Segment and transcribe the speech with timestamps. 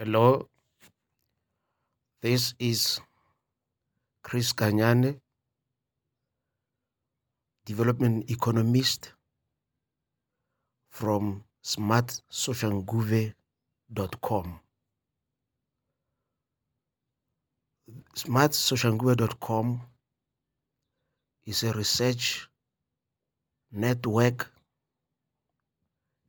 [0.00, 0.48] Hello,
[2.22, 3.00] this is
[4.22, 5.18] Chris Kanyane,
[7.66, 9.12] development economist
[10.88, 14.60] from smartsoshanguve.com.
[18.14, 19.80] Smartsoshanguve.com
[21.44, 22.48] is a research
[23.72, 24.52] network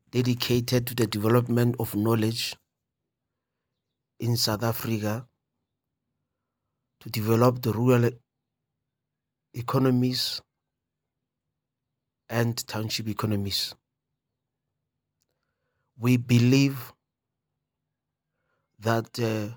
[0.09, 2.55] dedicated to the development of knowledge
[4.20, 5.26] in South Africa
[7.00, 8.09] to develop the rural
[9.54, 10.42] economies
[12.30, 13.73] and township economies.
[15.98, 16.94] We believe
[18.80, 19.55] that uh,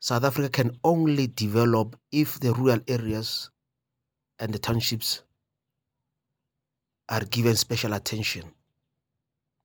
[0.00, 3.50] South Africa can only develop if the rural areas
[4.38, 5.22] and the townships
[7.08, 8.44] are given special attention.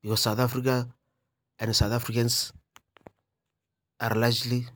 [0.01, 0.87] Because South Africa
[1.59, 2.51] and South Africans
[4.03, 4.67] are largely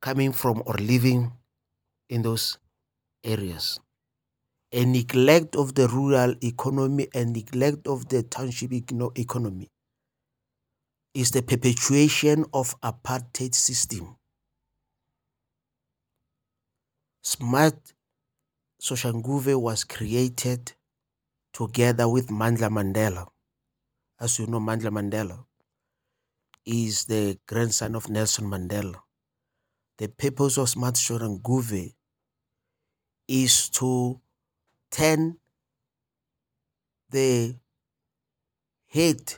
[0.00, 1.30] coming from or living
[2.08, 2.58] in those
[3.22, 3.78] areas.
[4.72, 9.70] A neglect of the rural economy and neglect of the township economy
[11.12, 14.16] is the perpetuation of apartheid system.
[17.22, 17.92] Smart
[18.80, 20.72] Soshanguve was created
[21.52, 23.28] together with Mandla Mandela.
[24.18, 25.44] As you know, Mandla Mandela
[26.66, 28.96] is the grandson of Nelson Mandela.
[29.98, 31.94] The purpose of Smart Soshanguve
[33.28, 34.20] is to
[34.90, 35.36] turn
[37.10, 37.56] the
[38.88, 39.34] head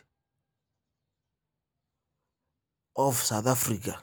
[2.97, 3.99] of South Africa,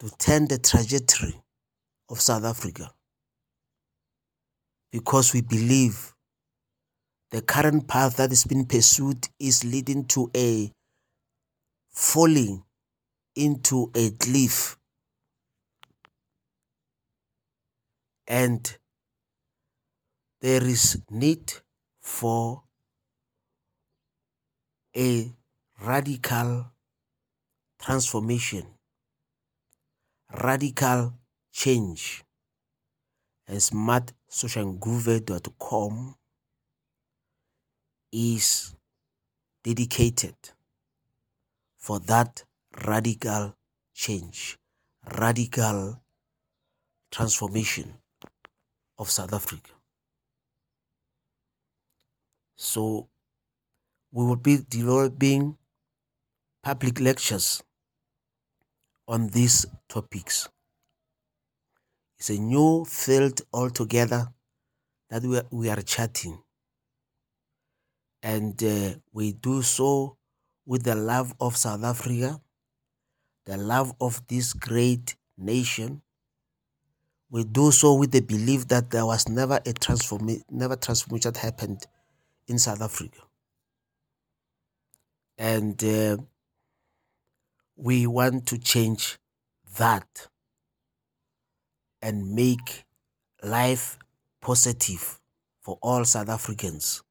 [0.00, 1.34] to turn the trajectory
[2.10, 2.92] of South Africa,
[4.92, 6.14] because we believe
[7.30, 10.70] the current path that is being pursued is leading to a
[11.98, 12.62] falling
[13.34, 14.78] into a cliff.
[18.28, 18.78] And
[20.40, 21.54] there is need
[22.00, 22.62] for
[24.96, 25.34] a
[25.82, 26.70] radical
[27.80, 28.64] transformation,
[30.40, 31.14] radical
[31.52, 32.22] change.
[33.48, 36.14] And smartsoshanguve.com
[38.12, 38.76] is
[39.64, 40.36] dedicated
[41.78, 42.44] for that
[42.86, 43.54] radical
[43.94, 44.58] change,
[45.18, 46.02] radical
[47.10, 47.94] transformation
[48.98, 49.70] of South Africa.
[52.56, 53.08] So
[54.10, 55.56] we will be developing
[56.62, 57.62] public lectures
[59.06, 60.48] on these topics.
[62.18, 64.28] It's a new field altogether
[65.08, 66.42] that we are, we are chatting.
[68.22, 70.17] And uh, we do so
[70.68, 72.38] with the love of South Africa,
[73.46, 76.02] the love of this great nation.
[77.30, 81.40] We do so with the belief that there was never a transformation, never transformation that
[81.40, 81.86] happened
[82.46, 83.18] in South Africa.
[85.38, 86.18] And uh,
[87.74, 89.16] we want to change
[89.78, 90.28] that
[92.02, 92.84] and make
[93.42, 93.98] life
[94.42, 95.18] positive
[95.62, 97.02] for all South Africans,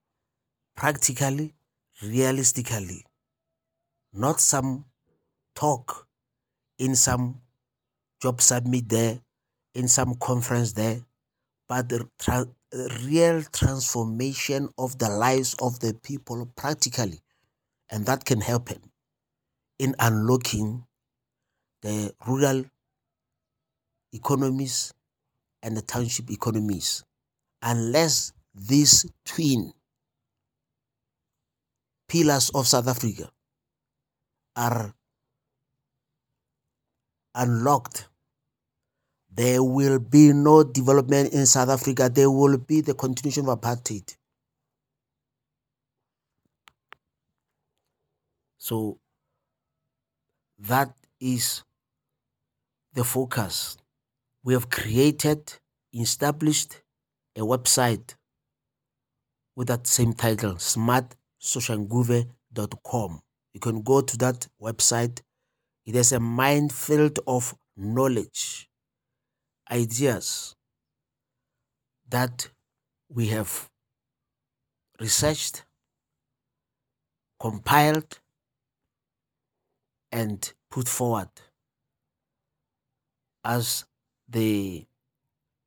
[0.76, 1.56] practically,
[2.04, 3.07] realistically,
[4.18, 4.86] not some
[5.56, 6.08] talk
[6.80, 7.42] in some
[8.22, 9.20] job summit there,
[9.76, 11.02] in some conference there,
[11.70, 12.48] but the tra-
[13.04, 17.22] real transformation of the lives of the people practically.
[17.90, 18.92] And that can happen
[19.80, 20.84] in unlocking
[21.82, 22.66] the rural
[24.14, 24.94] economies
[25.62, 27.04] and the township economies
[27.62, 29.74] unless these twin
[32.08, 33.30] pillars of South Africa
[34.58, 34.94] are
[37.36, 38.10] unlocked,
[39.34, 42.10] there will be no development in South Africa.
[42.14, 44.18] There will be the continuation of apartheid.
[48.58, 48.98] So
[50.58, 51.62] that is
[52.94, 53.78] the focus.
[54.44, 55.54] We have created,
[55.94, 56.82] established
[57.36, 58.16] a website
[59.56, 63.22] with that same title, smartsoshanguve.com.
[63.58, 65.22] You can go to that website.
[65.84, 68.70] It has a minefield of knowledge,
[69.72, 70.56] ideas
[72.08, 72.52] that
[73.10, 73.72] we have
[75.00, 75.66] researched,
[77.40, 78.20] compiled,
[80.12, 81.30] and put forward
[83.44, 83.86] as
[84.30, 84.86] the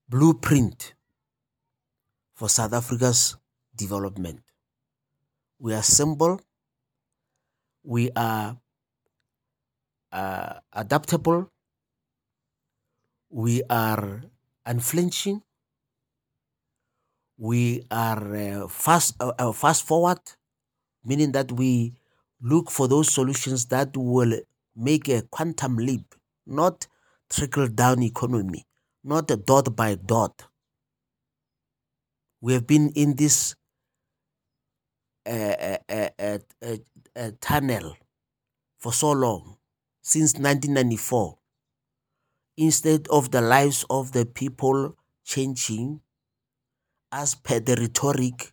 [0.08, 0.94] blueprint
[2.34, 3.36] for South Africa's
[3.74, 4.42] development.
[5.58, 6.40] We assemble,
[7.82, 8.56] we are
[10.12, 11.50] uh, adaptable,
[13.30, 14.22] we are
[14.66, 15.42] unflinching,
[17.38, 20.20] we are uh, fast uh, uh, fast forward,
[21.04, 21.94] meaning that we
[22.42, 24.40] look for those solutions that will
[24.76, 26.14] make a quantum leap,
[26.46, 26.86] not
[27.30, 28.66] trickle down economy,
[29.04, 30.42] not a dot by dot.
[32.40, 33.54] We have been in this
[35.26, 36.38] uh, uh, uh,
[37.40, 37.96] tunnel
[38.78, 39.58] for so long,
[40.02, 41.36] since 1994.
[42.56, 46.00] Instead of the lives of the people changing,
[47.12, 48.52] as per the rhetoric,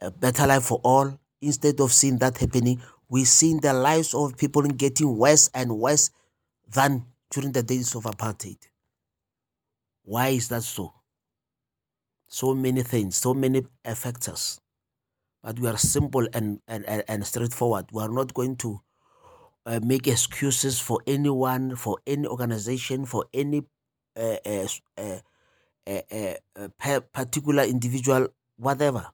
[0.00, 4.36] a better life for all, instead of seeing that happening, we see the lives of
[4.36, 6.10] people getting worse and worse
[6.74, 8.58] than during the days of apartheid.
[10.04, 10.94] Why is that so?
[12.26, 14.60] So many things, so many factors.
[15.42, 17.86] But we are simple and, and, and straightforward.
[17.92, 18.80] We are not going to
[19.66, 23.62] uh, make excuses for anyone, for any organization, for any
[24.16, 25.18] uh, uh, uh,
[25.86, 29.06] uh, uh particular individual, whatever.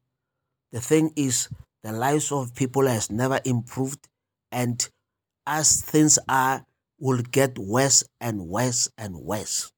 [0.72, 1.48] The thing is,
[1.82, 4.08] the lives of people has never improved,
[4.50, 4.88] and
[5.46, 6.64] as things are,
[6.98, 9.72] will get worse and worse and worse.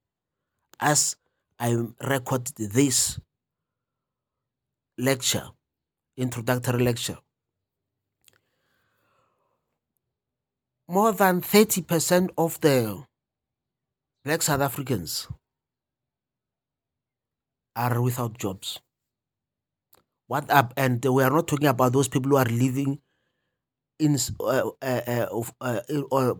[0.79, 1.17] As
[1.59, 3.19] I record this
[4.97, 5.49] lecture,
[6.17, 7.17] introductory lecture,
[10.87, 13.03] more than 30% of the
[14.25, 15.27] black South Africans
[17.75, 18.79] are without jobs.
[20.27, 20.73] What up?
[20.75, 22.99] And we are not talking about those people who are living
[23.99, 25.27] in uh, uh,
[25.61, 26.33] uh, uh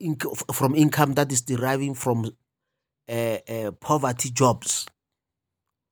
[0.00, 0.16] in,
[0.52, 2.30] from income that is deriving from
[3.08, 4.86] uh, uh, poverty jobs,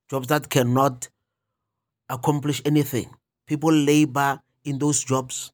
[0.08, 1.08] jobs that cannot
[2.08, 3.11] accomplish anything.
[3.47, 5.53] People labor in those jobs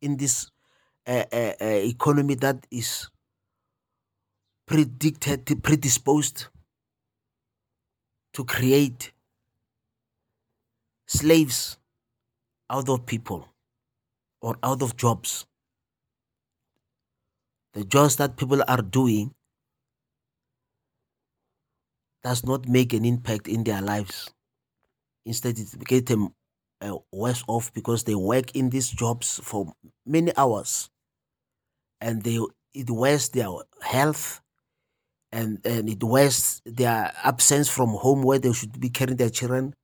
[0.00, 0.50] in this
[1.06, 3.08] uh, uh, uh, economy that is
[4.66, 6.46] predicted, predisposed
[8.32, 9.12] to create
[11.06, 11.78] slaves
[12.70, 13.48] out of people
[14.40, 15.46] or out of jobs.
[17.72, 19.34] The jobs that people are doing
[22.22, 24.30] does not make an impact in their lives.
[25.28, 26.24] Instead, it gets them
[26.80, 29.72] uh, worse off because they work in these jobs for
[30.06, 30.90] many hours
[32.00, 32.38] and they
[32.74, 33.48] it wastes their
[33.82, 34.40] health
[35.32, 39.74] and, and it wastes their absence from home where they should be carrying their children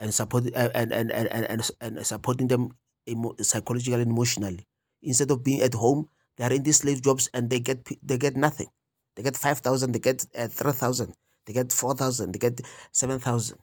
[0.00, 2.70] and supporting and and, and, and, and, and supporting them
[3.08, 4.64] emo- psychologically and emotionally.
[5.02, 8.18] Instead of being at home, they are in these slave jobs and they get they
[8.18, 8.68] get nothing.
[9.16, 11.14] They get five thousand, they get uh, three thousand,
[11.46, 12.60] they get four thousand, they get
[12.92, 13.58] seven thousand,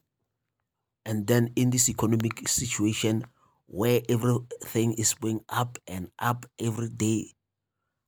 [1.05, 3.25] and then in this economic situation
[3.67, 7.31] where everything is going up and up every day,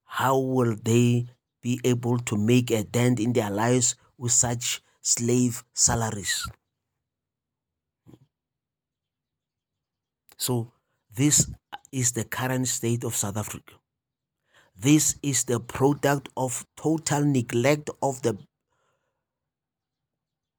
[0.06, 1.26] how will they
[1.62, 6.48] be able to make a dent in their lives with such slave salaries?
[10.38, 10.74] So,
[11.16, 11.50] this
[11.92, 13.74] is the current state of South Africa.
[14.76, 18.38] This is the product of total neglect of the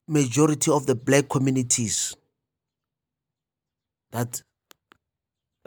[0.06, 2.14] majority of the black communities
[4.14, 4.42] that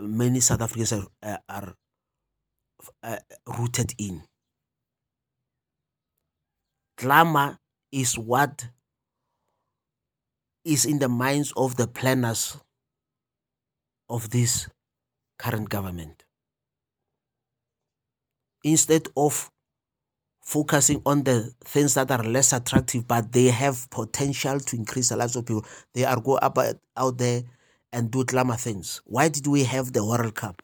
[0.02, 1.76] many South Africans are, uh, are
[3.04, 3.18] uh,
[3.60, 4.24] rooted in.
[6.98, 7.60] Glamour
[7.92, 8.70] is what
[10.64, 12.58] is in the minds of the planners
[14.10, 14.70] of this
[15.38, 16.24] current government.
[18.64, 19.52] Instead of
[20.42, 25.18] focusing on the things that are less attractive, but they have potential to increase the
[25.18, 26.58] lives of people, they are go up
[26.96, 27.44] out there
[27.94, 29.02] and do glamour things.
[29.06, 30.62] Why did we have the World Cup?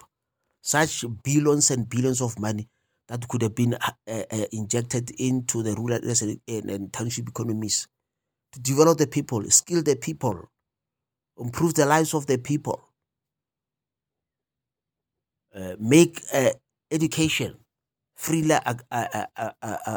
[0.61, 2.69] Such billions and billions of money
[3.07, 7.87] that could have been uh, uh, injected into the rural and, and township economies
[8.53, 10.49] to develop the people, skill the people,
[11.37, 12.81] improve the lives of the people.
[15.55, 16.49] Uh, make uh,
[16.91, 17.55] education
[18.15, 18.55] freely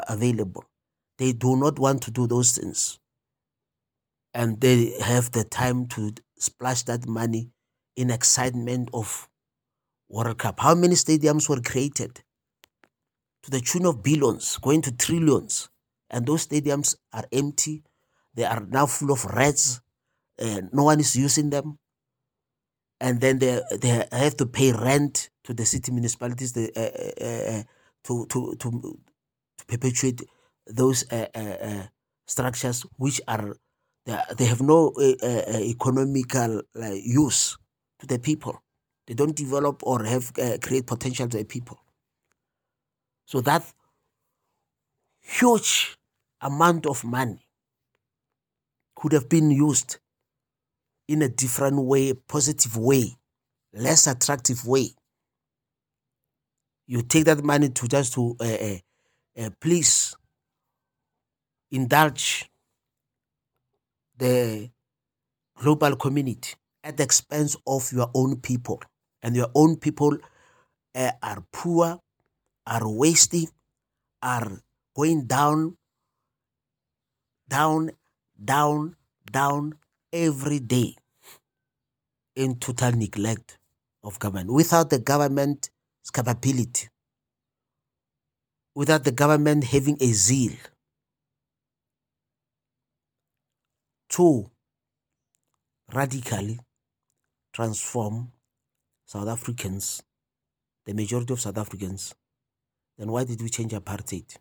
[0.09, 0.65] available.
[1.19, 2.99] They do not want to do those things.
[4.35, 7.51] And they have the time to splash that money
[7.97, 9.29] in excitement of
[10.09, 10.61] World Cup.
[10.61, 12.23] How many stadiums were created?
[13.43, 15.69] To the tune of billions, going to trillions.
[16.11, 17.85] And those stadiums are empty.
[18.35, 19.81] They are now full of rats.
[20.41, 21.79] Uh, no one is using them
[23.01, 27.59] and then they they have to pay rent to the city municipalities they, uh, uh,
[27.59, 27.63] uh,
[28.05, 28.99] to, to to
[29.59, 30.23] to perpetuate
[30.67, 31.87] those uh, uh, uh,
[32.27, 33.57] structures which are
[34.07, 36.63] they, have no eh, eh, eh, economical
[36.95, 37.59] use
[37.99, 38.63] to the people
[39.07, 40.33] They don't develop or have
[40.63, 41.79] create potential to the people.
[43.27, 43.65] So that
[45.21, 45.97] huge
[46.41, 47.47] amount of money
[48.95, 49.99] could have been used
[51.09, 53.17] in a different way, positive way,
[53.73, 54.91] less attractive way.
[56.87, 60.17] You take that money to just to uh, uh, please
[61.71, 62.49] indulge
[64.19, 64.71] the
[65.57, 66.55] global community
[66.85, 68.83] at the expense of your own people.
[69.23, 70.17] And your own people
[70.95, 71.99] uh, are poor,
[72.67, 73.49] are wasting,
[74.23, 74.61] are
[74.95, 75.77] going down,
[77.49, 77.91] down,
[78.43, 78.97] down,
[79.31, 79.75] down
[80.13, 80.95] every day
[82.35, 83.59] in total neglect
[84.05, 84.53] of government.
[84.53, 85.71] Without the government's
[86.13, 86.89] capability,
[88.75, 90.53] without the government having a zeal
[94.17, 94.51] to
[95.93, 96.59] radically
[97.53, 98.33] transform
[99.05, 100.03] South Africans,
[100.87, 102.15] the majority of South Africans,
[102.97, 104.39] then why did we change apartheid?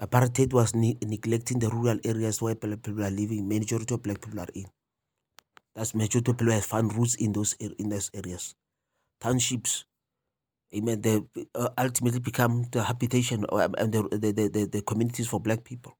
[0.00, 4.20] Apartheid was ne- neglecting the rural areas where black people are living, majority of black
[4.20, 4.66] people are in.
[5.74, 8.54] That's majority of people have found roots in those in those areas.
[9.20, 9.84] Townships,
[10.72, 11.20] amen, they
[11.56, 15.96] uh, ultimately become the habitation and the, the, the, the communities for black people.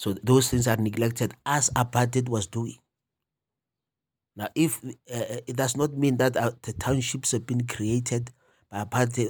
[0.00, 2.78] So those things are neglected as apartheid was doing.
[4.34, 4.88] Now, if uh,
[5.46, 8.30] it does not mean that uh, the townships have been created
[8.70, 9.28] by apartheid,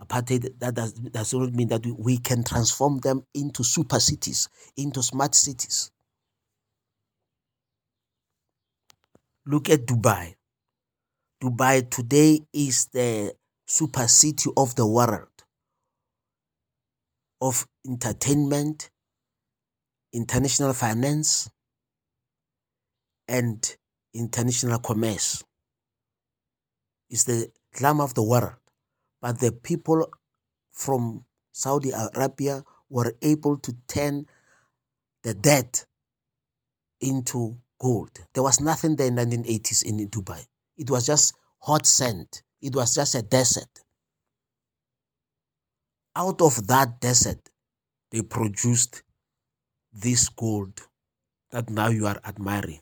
[0.00, 4.48] apartheid that does, does not mean that we, we can transform them into super cities,
[4.76, 5.90] into smart cities.
[9.44, 10.36] Look at Dubai.
[11.42, 13.34] Dubai today is the
[13.66, 15.26] super city of the world
[17.40, 18.90] of entertainment,
[20.16, 21.50] international finance,
[23.28, 23.76] and
[24.14, 25.44] international commerce.
[27.10, 28.54] It's the glamour of the world.
[29.20, 30.08] But the people
[30.72, 34.26] from Saudi Arabia were able to turn
[35.22, 35.84] the debt
[37.00, 38.10] into gold.
[38.32, 40.46] There was nothing there in the 1980s in Dubai.
[40.76, 42.42] It was just hot sand.
[42.62, 43.68] It was just a desert.
[46.14, 47.50] Out of that desert,
[48.10, 49.02] they produced
[50.00, 50.80] this gold
[51.50, 52.80] that now you are admiring.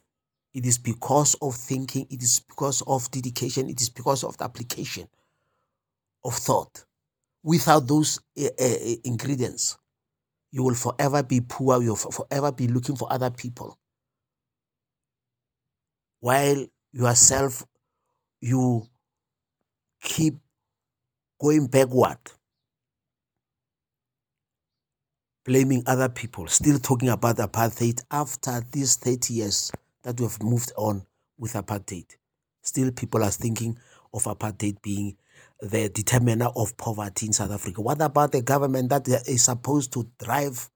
[0.53, 4.45] It is because of thinking, it is because of dedication, it is because of the
[4.45, 5.09] application
[6.25, 6.85] of thought.
[7.43, 9.77] Without those uh, uh, ingredients,
[10.51, 13.77] you will forever be poor, you will forever be looking for other people.
[16.21, 17.65] While yourself,
[18.41, 18.87] you
[20.03, 20.37] keep
[21.41, 22.19] going backward
[25.45, 29.73] blaming other people, still talking about apartheid after these 30 years
[30.03, 31.05] that we have moved on
[31.39, 32.07] with apartheid.
[32.63, 33.79] Still, people are thinking
[34.13, 35.17] of apartheid being
[35.61, 37.81] the determiner of poverty in South Africa.
[37.83, 40.71] What about the government that is supposed to drive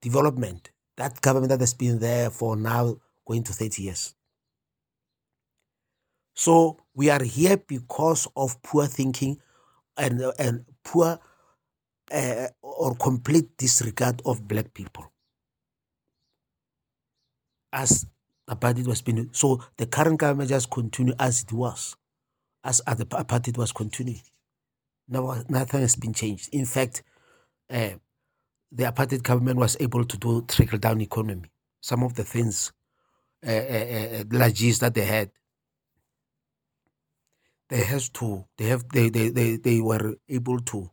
[0.00, 0.70] development?
[0.96, 2.96] That government that has been there for now
[3.26, 4.14] going to 30 years.
[6.34, 9.38] So we are here because of poor thinking
[9.96, 11.18] and, and poor
[12.12, 15.12] uh, or complete disregard of black people.
[17.72, 18.06] As
[18.48, 21.96] apartheid was being, so the current government just continue as it was,
[22.64, 24.22] as, the apartheid was continuing.
[25.08, 26.48] No, nothing has been changed.
[26.52, 27.02] In fact,
[27.70, 27.90] uh,
[28.72, 31.50] the apartheid government was able to do trickle down economy.
[31.80, 32.72] Some of the things,
[33.46, 34.24] uh, uh, uh,
[34.80, 35.30] that they had,
[37.68, 40.90] they has to, they have, they, they, they, they were able to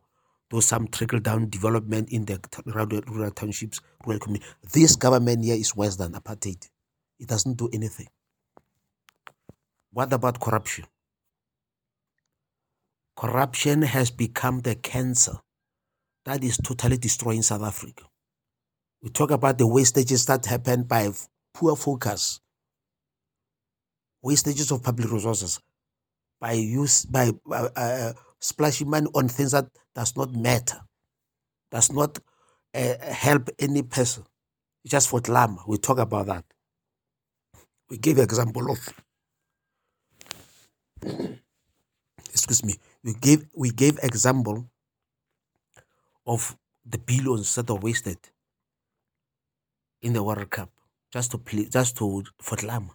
[0.54, 4.46] do some trickle down development in the rural, rural townships, rural community.
[4.72, 6.68] This government here is worse than apartheid.
[7.18, 8.06] It doesn't do anything.
[9.90, 10.86] What about corruption?
[13.16, 15.34] Corruption has become the cancer
[16.24, 18.04] that is totally destroying South Africa.
[19.02, 21.10] We talk about the wastages that happen by
[21.52, 22.40] poor focus,
[24.24, 25.60] wastages of public resources,
[26.40, 30.80] by use by uh, uh, splashing money on things that does not matter,
[31.70, 32.18] does not
[32.74, 34.24] uh, help any person.
[34.84, 35.62] It's just for glamour.
[35.66, 36.44] We talk about that.
[37.90, 38.88] We gave example of.
[42.30, 42.74] excuse me.
[43.02, 44.66] We gave we gave example
[46.26, 48.18] of the billions that are wasted
[50.02, 50.70] in the World Cup
[51.12, 52.94] just to play, just to for glamour.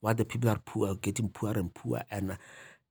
[0.00, 2.38] While the people are poor, getting poorer and poorer, and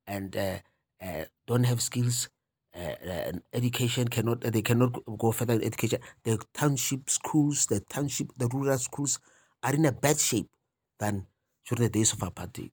[0.06, 0.58] and uh,
[1.02, 2.30] uh, don't have skills,
[2.78, 6.00] uh, education cannot, they cannot go further in education.
[6.24, 9.20] The township schools, the township, the rural schools
[9.64, 10.50] are in a bad shape
[11.00, 11.26] than
[11.68, 12.72] during the days of apartheid.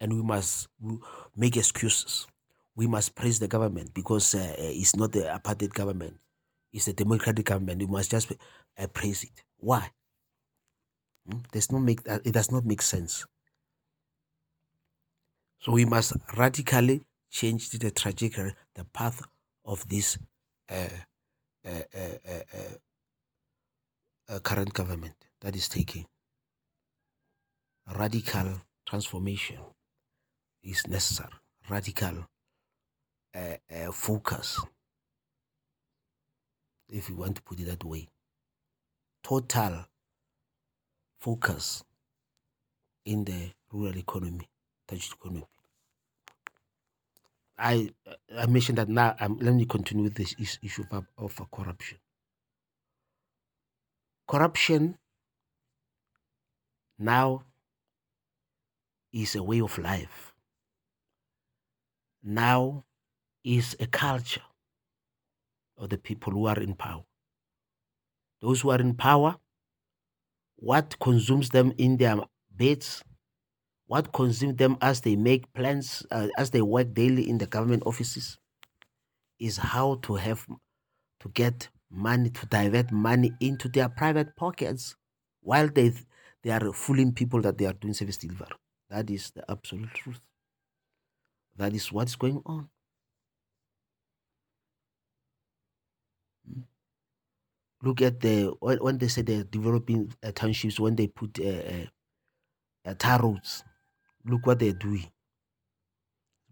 [0.00, 0.68] And we must
[1.36, 2.26] make excuses.
[2.74, 6.18] We must praise the government because uh, it's not the apartheid government,
[6.72, 7.80] it's the democratic government.
[7.80, 9.44] We must just uh, praise it.
[9.58, 9.90] Why?
[11.28, 11.38] Hmm?
[11.52, 13.26] Does not make, uh, it does not make sense.
[15.60, 19.22] So we must radically change the trajectory, the path
[19.64, 20.18] of this
[20.70, 20.86] uh,
[21.66, 21.80] uh,
[24.28, 26.06] uh, current government that is taking.
[27.96, 29.58] Radical transformation
[30.62, 31.32] is necessary.
[31.68, 32.26] Radical
[33.92, 34.60] focus,
[36.88, 38.08] if you want to put it that way.
[39.24, 39.86] Total
[41.20, 41.82] focus
[43.04, 44.48] in the rural economy,
[44.86, 45.46] touched economy.
[47.58, 47.90] I
[48.36, 49.14] I mentioned that now.
[49.20, 51.98] Um, let me continue with this issue of, of corruption.
[54.28, 54.98] Corruption
[56.98, 57.42] now
[59.12, 60.32] is a way of life.
[62.22, 62.84] Now
[63.44, 64.42] is a culture
[65.76, 67.04] of the people who are in power.
[68.40, 69.36] Those who are in power,
[70.56, 72.18] what consumes them in their
[72.50, 73.02] beds
[73.86, 77.82] what consumes them as they make plans, uh, as they work daily in the government
[77.84, 78.38] offices,
[79.38, 80.46] is how to have
[81.20, 84.96] to get money to divert money into their private pockets
[85.40, 85.92] while they
[86.42, 88.48] they are fooling people that they are doing service delivery.
[88.88, 90.20] That is the absolute truth.
[91.56, 92.68] That is what is going on.
[97.82, 101.86] Look at the when they say they're developing uh, townships, when they put uh, uh,
[102.86, 103.64] uh tar roads
[104.24, 105.10] look what they're doing.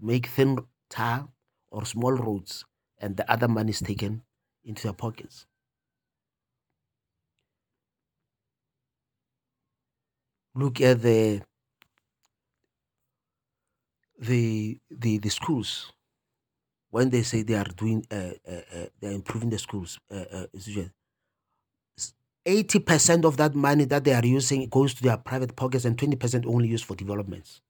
[0.00, 0.58] Make thin
[0.88, 1.28] tar
[1.70, 2.64] or small roads,
[2.98, 4.22] and the other money is taken
[4.64, 5.46] into their pockets.
[10.54, 11.42] Look at the
[14.18, 15.92] the the, the schools
[16.90, 20.46] when they say they are doing uh, uh, uh, they're improving the schools uh, uh,
[22.46, 26.46] 80% of that money that they are using goes to their private pockets and 20%
[26.46, 27.60] only used for developments.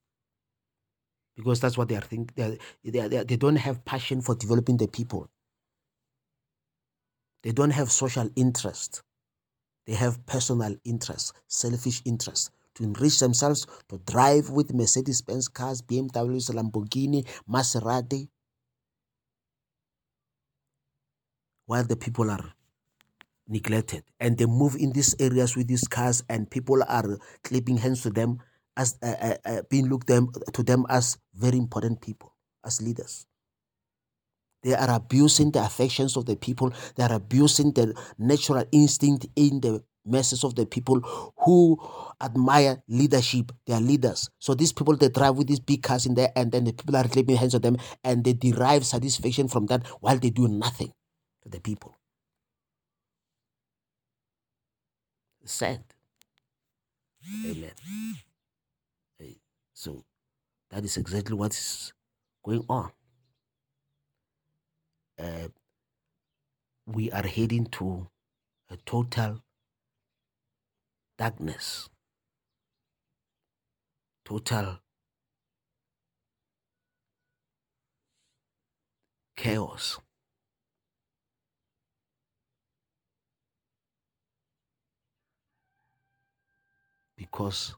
[1.37, 2.59] Because that's what they are thinking.
[2.85, 5.29] They, they, they, don't have passion for developing the people.
[7.43, 9.03] They don't have social interest.
[9.87, 15.83] They have personal interest, selfish interest to enrich themselves, to drive with Mercedes Benz cars,
[15.83, 18.29] BMWs, Lamborghini, Maserati,
[21.67, 22.53] while the people are
[23.51, 24.05] neglected.
[24.19, 28.11] And they move in these areas with these cars and people are clapping hands to
[28.11, 28.39] them
[28.77, 32.35] as uh, uh, uh, being looked them to them as very important people
[32.65, 33.27] as leaders.
[34.63, 36.73] They are abusing the affections of the people.
[36.95, 41.01] They are abusing the natural instinct in the masses of the people
[41.45, 41.79] who
[42.21, 43.53] admire leadership.
[43.67, 44.29] They are leaders.
[44.39, 46.97] So these people they drive with these big cars in there and then the people
[46.97, 50.93] are clapping hands on them and they derive satisfaction from that while they do nothing
[51.43, 52.00] to the people
[55.51, 55.83] sad.
[57.47, 57.73] Amen.
[59.75, 60.05] So
[60.71, 61.95] that is exactly what is
[62.45, 62.93] going on.
[65.19, 65.49] Uh,
[66.87, 68.09] we are heading to
[68.71, 69.43] a total
[71.17, 71.89] darkness,
[74.25, 74.81] total
[79.37, 79.99] chaos.
[87.31, 87.75] Because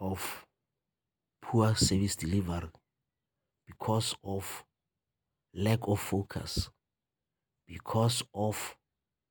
[0.00, 0.46] of
[1.42, 2.70] poor service delivery,
[3.66, 4.64] because of
[5.54, 6.70] lack of focus,
[7.66, 8.76] because of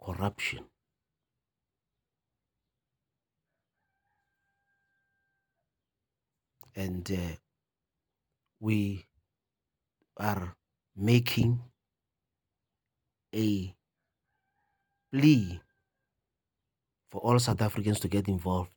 [0.04, 0.66] corruption.
[6.76, 7.36] And uh,
[8.60, 9.06] we
[10.18, 10.56] are
[10.96, 11.64] making
[13.34, 13.76] a
[15.12, 15.62] plea
[17.12, 18.72] for all South Africans to get involved,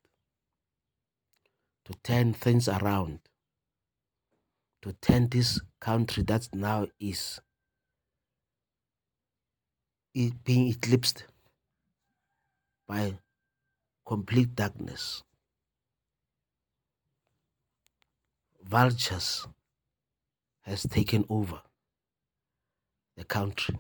[1.84, 3.20] to turn things around,
[4.82, 7.40] to turn this country that now is
[10.44, 11.24] being eclipsed
[12.86, 13.18] by
[14.06, 15.22] complete darkness.
[18.62, 19.46] Vultures
[20.62, 21.60] has taken over
[23.16, 23.78] the country.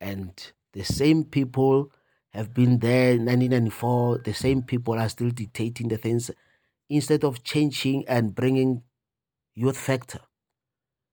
[0.00, 0.32] And
[0.72, 1.90] the same people
[2.36, 4.18] have been there in 1994.
[4.18, 6.30] The same people are still dictating the things
[6.88, 8.82] instead of changing and bringing
[9.54, 10.20] youth factor,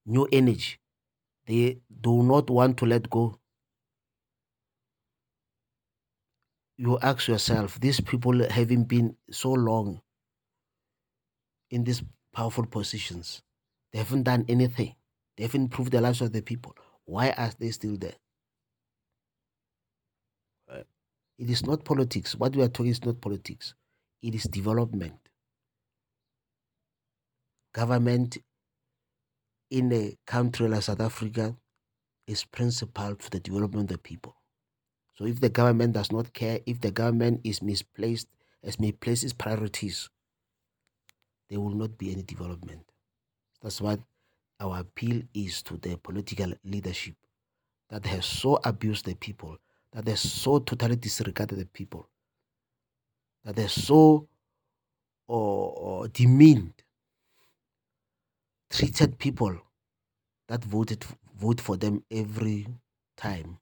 [0.06, 0.78] new energy.
[1.48, 3.40] They do not want to let go.
[6.78, 10.02] You ask yourself, these people having been so long
[11.70, 13.42] in these powerful positions.
[13.92, 14.96] They haven't done anything.
[15.38, 16.76] They haven't improved the lives of the people.
[17.06, 18.16] Why are they still there?
[21.38, 22.36] It is not politics.
[22.36, 23.74] What we are talking is not politics.
[24.22, 25.15] It is development.
[27.74, 28.38] Government
[29.72, 31.56] in a country like South Africa
[32.28, 34.36] is principal to the development of the people.
[35.15, 38.28] So if the government does not care, if the government is misplaced,
[38.63, 40.10] as misplaced its priorities,
[41.50, 42.82] there will not be any development.
[43.62, 44.00] That's what
[44.60, 47.15] our appeal is to the political leadership
[47.89, 49.58] that has so abused the people,
[49.94, 52.08] that has so totally disregarded the people,
[53.46, 54.28] that has so
[55.28, 56.74] or demeaned,
[58.70, 59.58] treated people
[60.48, 62.68] that voted vote for them every
[63.18, 63.58] time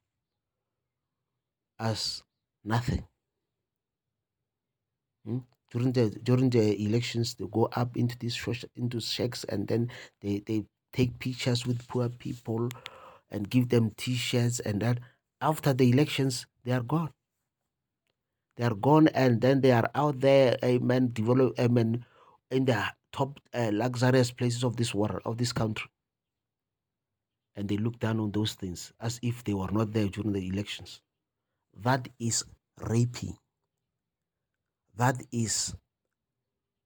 [1.79, 2.23] as
[2.63, 3.05] nothing.
[5.25, 5.39] Hmm?
[5.71, 8.35] During the during the elections, they go up into these
[8.75, 9.89] into shacks and then
[10.21, 12.69] they, they take pictures with poor people
[13.29, 14.99] and give them T-shirts and that.
[15.41, 17.11] After the elections, they are gone.
[18.57, 22.05] They are gone, and then they are out there, amen, develop, amen,
[22.51, 25.89] in the top uh, luxurious places of this world, of this country.
[27.55, 30.47] And they look down on those things as if they were not there during the
[30.47, 31.01] elections.
[31.75, 32.43] That is
[32.79, 33.37] raping.
[34.95, 35.73] That is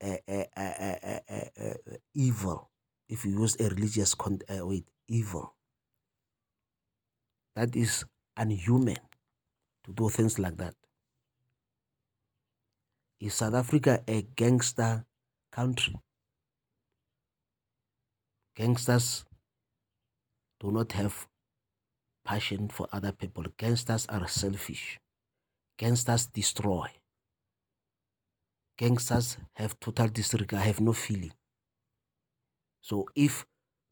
[0.04, 1.74] uh, uh,
[2.14, 2.70] evil
[3.10, 5.56] if you use a religious con- uh, wait, evil.
[7.56, 8.06] That is
[8.38, 8.98] unhuman
[9.84, 10.76] to do things like that.
[13.20, 15.06] Is South Africa a gangster
[15.52, 15.96] country?
[18.56, 19.26] Gangsters
[20.60, 21.28] do not have
[22.24, 23.44] passion for other people.
[23.58, 25.00] Gangsters are selfish.
[25.78, 26.88] Gangsters destroy.
[28.78, 31.32] Gangsters have total disregard, have no feeling.
[32.82, 33.46] So if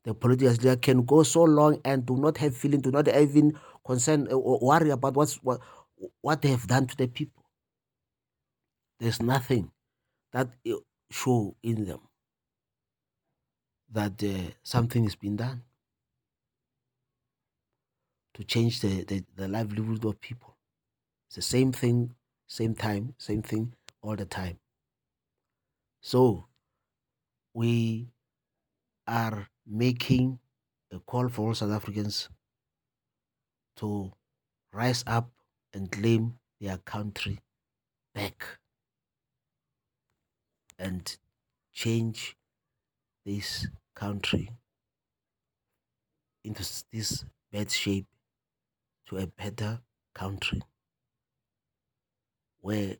[0.03, 3.57] the political leader can go so long and do not have feeling, do not even
[3.85, 5.61] concern uh, or worry about what's, what,
[6.21, 7.43] what they have done to the people,
[8.99, 9.71] there's nothing
[10.31, 10.75] that uh,
[11.11, 12.01] show in them
[13.89, 15.63] that uh, something has been done
[18.33, 20.57] to change the, the, the livelihood of people.
[21.27, 22.15] It's the same thing,
[22.47, 24.59] same time, same thing all the time.
[26.01, 26.47] So
[27.53, 28.11] we
[29.07, 30.39] are making
[30.91, 32.29] a call for all South Africans
[33.77, 34.11] to
[34.71, 35.31] rise up
[35.73, 37.39] and claim their country
[38.13, 38.45] back
[40.77, 41.17] and
[41.71, 42.35] change
[43.25, 44.49] this country
[46.43, 48.05] into this bad shape
[49.07, 49.81] to a better
[50.13, 50.61] country
[52.61, 52.97] where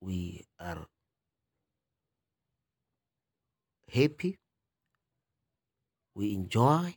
[0.00, 0.86] we are
[3.92, 4.38] happy
[6.18, 6.96] we enjoy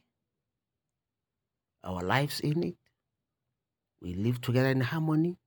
[1.84, 2.78] our lives in it.
[4.02, 5.38] We live together in harmony.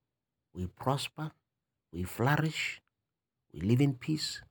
[0.53, 1.31] We prosper.
[1.91, 2.81] We flourish.
[3.51, 4.41] We live in peace.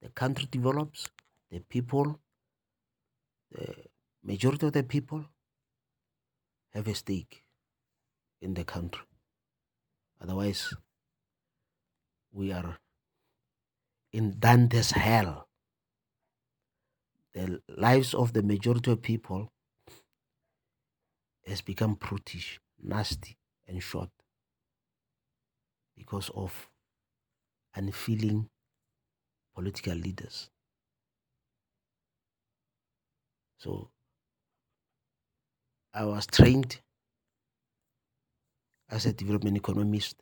[0.00, 1.08] The country develops.
[1.50, 2.20] The people,
[3.50, 3.74] the
[4.22, 5.24] majority of the people
[6.72, 7.42] have a stake
[8.40, 9.06] in the country.
[10.22, 10.72] Otherwise,
[12.32, 12.78] we are
[14.12, 15.49] in Dante's hell
[17.34, 19.52] the lives of the majority of people
[21.46, 24.10] has become brutish, nasty, and short
[25.96, 26.70] because of
[27.74, 28.48] unfeeling
[29.54, 30.50] political leaders.
[33.58, 33.90] So
[35.92, 36.80] I was trained
[38.88, 40.16] as a development economist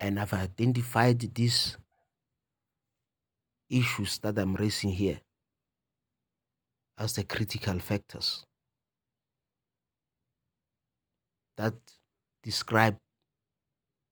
[0.00, 1.76] and I've identified these
[3.70, 5.20] issues that I'm raising here
[6.98, 8.44] as the critical factors
[11.56, 11.74] that
[12.42, 12.96] describe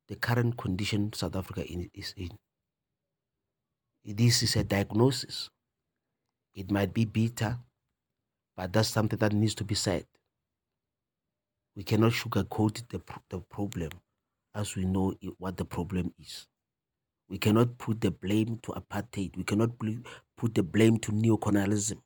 [0.09, 1.65] the current condition South Africa
[1.95, 2.31] is in.
[4.05, 5.49] This is a diagnosis.
[6.55, 7.59] It might be bitter,
[8.57, 10.05] but that's something that needs to be said.
[11.77, 13.91] We cannot sugarcoat the, the problem
[14.55, 16.47] as we know what the problem is.
[17.29, 19.37] We cannot put the blame to apartheid.
[19.37, 19.71] We cannot
[20.37, 21.99] put the blame to neocolonialism.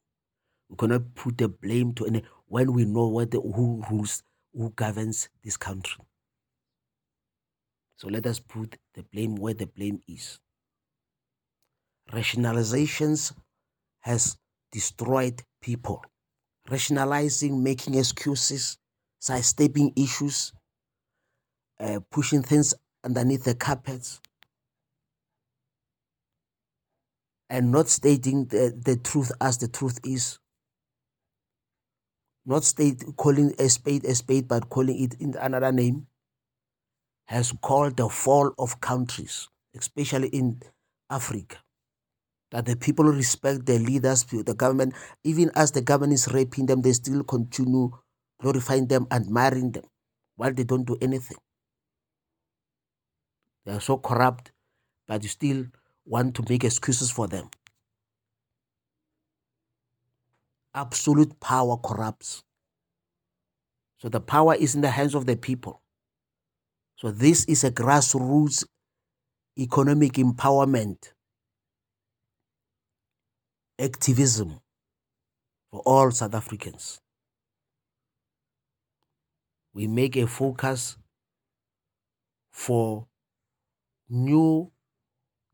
[0.69, 4.71] We cannot put the blame to any when we know what the, who rules, who
[4.71, 6.05] governs this country.
[7.97, 10.39] So let us put the blame where the blame is.
[12.13, 13.33] Rationalizations
[14.01, 14.37] has
[14.71, 16.05] destroyed people.
[16.71, 18.79] Rationalizing, making excuses,
[19.19, 20.53] sidestepping issues,
[21.81, 22.75] uh, pushing things
[23.05, 24.21] underneath the carpets
[27.49, 30.39] and not stating the, the truth as the truth is.
[32.47, 36.07] Not state calling a spade a spade, but calling it in another name,
[37.27, 40.63] has called the fall of countries, especially in
[41.11, 41.57] Africa.
[42.53, 46.83] That the people respect their leaders, the government, even as the government is raping them,
[46.83, 47.91] they still continue
[48.41, 49.85] glorifying them, admiring them,
[50.37, 51.39] while they don't do anything.
[53.65, 54.53] They are so corrupt,
[55.09, 55.67] but you still
[56.05, 57.51] want to make excuses for them.
[60.77, 62.45] Absolute power corrupts.
[63.97, 65.81] So the power is in the hands of the people.
[66.97, 68.65] So this is a grassroots
[69.59, 71.13] economic empowerment
[73.79, 74.61] activism
[75.71, 77.01] for all South Africans.
[79.73, 80.99] We make a focus
[82.51, 83.07] for
[84.11, 84.73] new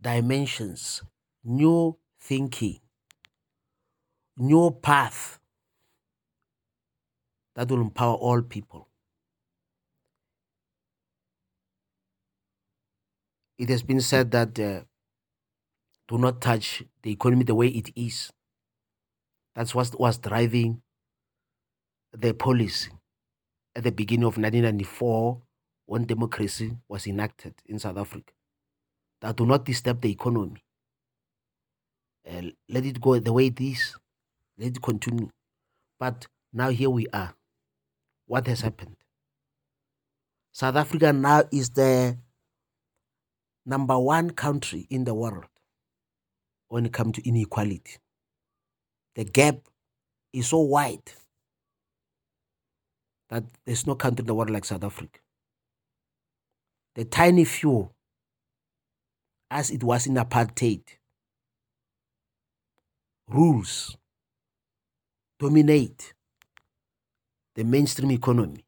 [0.01, 1.03] dimensions,
[1.45, 2.82] new thinking,
[4.37, 5.39] new path
[7.55, 8.89] that will empower all people.
[13.59, 14.83] It has been said that uh,
[16.09, 18.33] do not touch the economy the way it is.
[19.55, 20.83] That's what was driving
[22.13, 22.91] the policy
[23.77, 25.43] at the beginning of 1994
[25.87, 28.33] when democracy was enacted in South Africa
[29.21, 30.63] that do not disturb the economy.
[32.29, 33.97] Uh, let it go the way it is.
[34.59, 35.31] Let it continue.
[35.99, 37.35] But now here we are.
[38.27, 38.97] What has happened?
[40.53, 42.19] South Africa now is the
[43.65, 45.47] number one country in the world
[46.69, 47.97] when it comes to inequality.
[49.15, 49.57] The gap
[50.33, 51.13] is so wide
[53.31, 55.21] that there's no country in the world like South Africa.
[56.95, 57.91] The tiny few
[59.51, 60.83] as it was in apartheid.
[63.29, 63.97] Rules
[65.43, 66.15] dominate
[67.57, 68.65] the mainstream economy.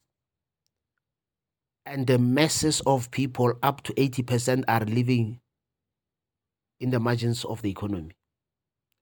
[1.87, 5.41] And the masses of people, up to 80%, are living
[6.81, 8.13] in the margins of the economy.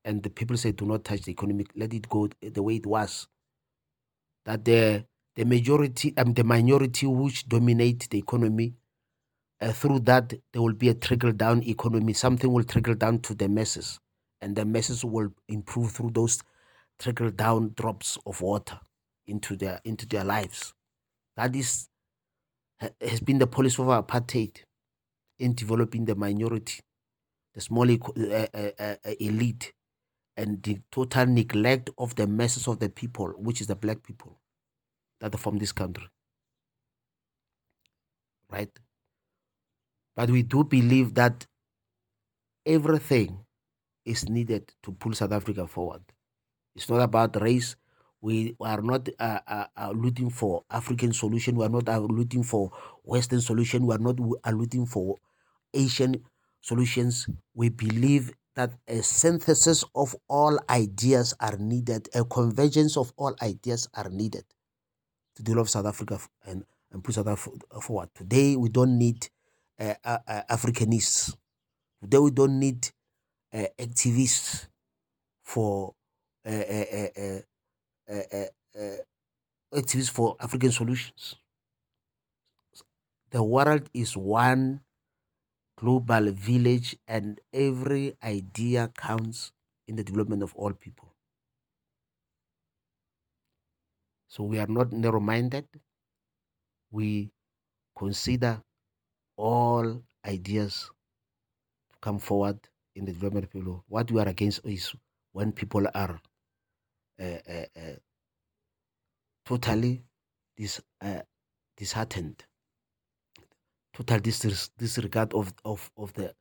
[0.05, 2.87] And the people say, do not touch the economy, let it go the way it
[2.87, 3.29] was.
[4.45, 5.07] That the,
[5.37, 8.75] the majority, um, the minority which dominate the economy
[9.63, 13.35] uh, through that there will be a trickle down economy something will trickle down to
[13.35, 14.01] the masses
[14.41, 16.41] and the masses will improve through those
[17.03, 18.81] trickle down drops of water
[19.27, 20.75] into their into their lives.
[21.37, 21.89] That is
[23.01, 24.59] has been the policy of apartheid
[25.39, 26.81] in developing the minority
[27.55, 29.73] the small uh, uh, uh, elite
[30.37, 34.39] and the total neglect of the masses of the people which is the black people
[35.21, 36.09] that are from this country.
[38.51, 38.71] Right?
[40.17, 41.47] But we do believe that
[42.67, 43.45] everything
[44.05, 46.03] is needed to pull South Africa forward.
[46.75, 47.77] It's not about race.
[48.21, 51.57] We are not uh, uh, uh, looking for African solution.
[51.57, 52.71] We are not uh, looking for
[53.03, 53.87] Western solution.
[53.87, 55.17] We are not uh, looking for
[55.75, 56.23] Asian
[56.61, 57.29] solutions.
[57.55, 63.89] We believe that a synthesis of all ideas are needed, a convergence of all ideas
[63.95, 64.45] are needed
[65.37, 68.11] to develop South Africa and, and push South Africa forward.
[68.15, 69.29] Today, we don't need
[69.81, 71.35] uh, uh, Africanists.
[72.03, 72.91] Today we don't need
[73.53, 74.67] uh, activists
[75.43, 75.95] for
[76.45, 77.45] Eh, eh,
[78.75, 78.99] eh,
[79.73, 81.37] activists for African solutions.
[83.31, 84.83] The world is one
[85.79, 89.53] global village, and every idea counts
[89.87, 91.15] in the development of all people.
[94.29, 95.67] So we are not narrow minded.
[96.91, 97.31] We
[97.97, 98.63] consider
[99.37, 100.91] all ideas
[101.91, 102.59] to come forward
[102.95, 103.85] in the development of people.
[103.89, 104.95] What we are against is
[105.33, 106.21] when people are
[109.45, 110.05] totally
[110.57, 111.23] dis, uh,
[111.77, 112.45] disheartened,
[113.93, 116.35] total dis- disregard of, of, of the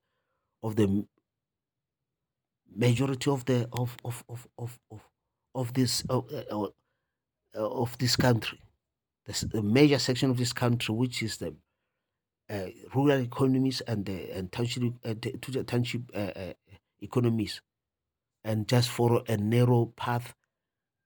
[0.63, 1.05] of the
[2.75, 5.01] majority of the of of of of of,
[5.55, 6.67] of this uh, uh,
[7.55, 8.59] of this country,
[9.25, 11.55] the, major section of this country, which is the
[12.49, 16.53] uh, rural economies and the and township uh, to the township uh, uh,
[17.01, 17.61] economies,
[18.43, 20.33] and just follow a narrow path,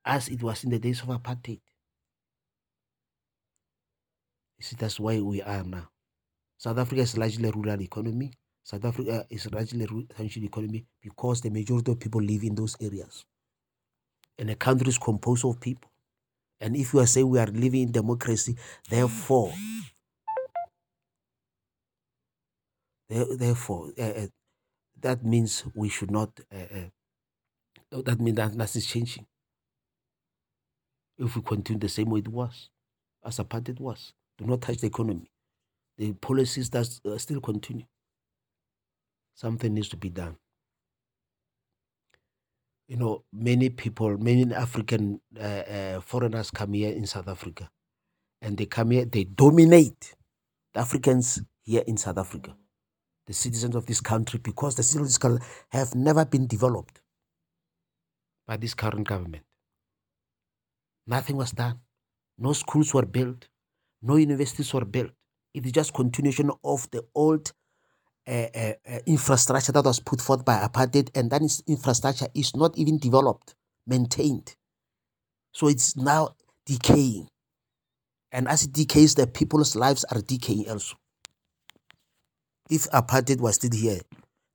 [0.06, 1.60] as it was in the days of apartheid.
[4.56, 5.90] You see, that's why we are now.
[6.56, 8.32] South Africa is largely a rural economy.
[8.62, 12.76] South Africa is largely a township economy because the majority of people live in those
[12.80, 13.26] areas.
[14.38, 15.90] And the country is composed of people.
[16.60, 18.56] And if you are saying we are living in democracy,
[18.88, 19.52] therefore
[23.08, 24.26] Therefore, uh,
[25.00, 26.40] that means we should not.
[26.52, 26.88] Uh,
[27.96, 29.26] uh, that means that nothing's changing.
[31.18, 32.70] If we continue the same way it was,
[33.24, 35.30] as apartheid was, do not touch the economy.
[35.98, 37.86] The policies that uh, still continue.
[39.34, 40.36] Something needs to be done.
[42.88, 47.70] You know, many people, many African uh, uh, foreigners come here in South Africa,
[48.42, 50.14] and they come here, they dominate
[50.74, 52.54] the Africans here in South Africa
[53.26, 55.18] the citizens of this country because the citizens
[55.70, 57.00] have never been developed
[58.46, 59.42] by this current government.
[61.06, 61.80] Nothing was done.
[62.38, 63.48] No schools were built.
[64.02, 65.10] No universities were built.
[65.54, 67.52] It is just continuation of the old
[68.28, 72.54] uh, uh, uh, infrastructure that was put forth by apartheid, and that is infrastructure is
[72.54, 73.54] not even developed,
[73.86, 74.54] maintained.
[75.52, 76.34] So it's now
[76.66, 77.28] decaying.
[78.32, 80.96] And as it decays, the people's lives are decaying also
[82.70, 84.00] if apartheid was still here,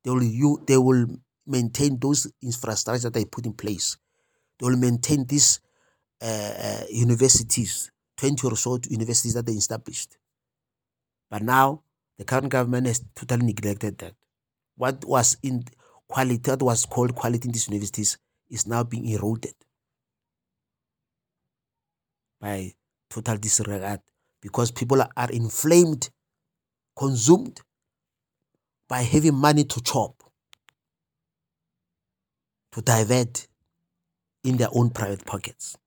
[0.03, 1.07] they will you they will
[1.47, 3.97] maintain those infrastructure that they put in place.
[4.59, 5.59] They will maintain these
[6.21, 10.17] uh, uh, universities, twenty or so universities that they established.
[11.29, 11.83] But now
[12.17, 14.13] the current government has totally neglected that.
[14.75, 15.63] What was in
[16.07, 18.17] quality, that was called quality in these universities,
[18.49, 19.53] is now being eroded
[22.39, 22.73] by
[23.09, 24.01] total disregard
[24.41, 26.09] because people are inflamed,
[26.97, 27.61] consumed
[28.89, 30.21] by having money to chop,
[32.71, 33.47] to divert
[34.43, 35.77] in their own private pockets.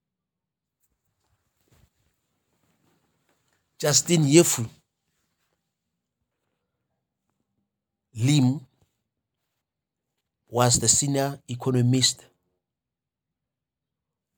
[3.85, 4.65] Justin Yifu
[8.15, 8.65] Lin
[10.49, 12.25] was the senior economist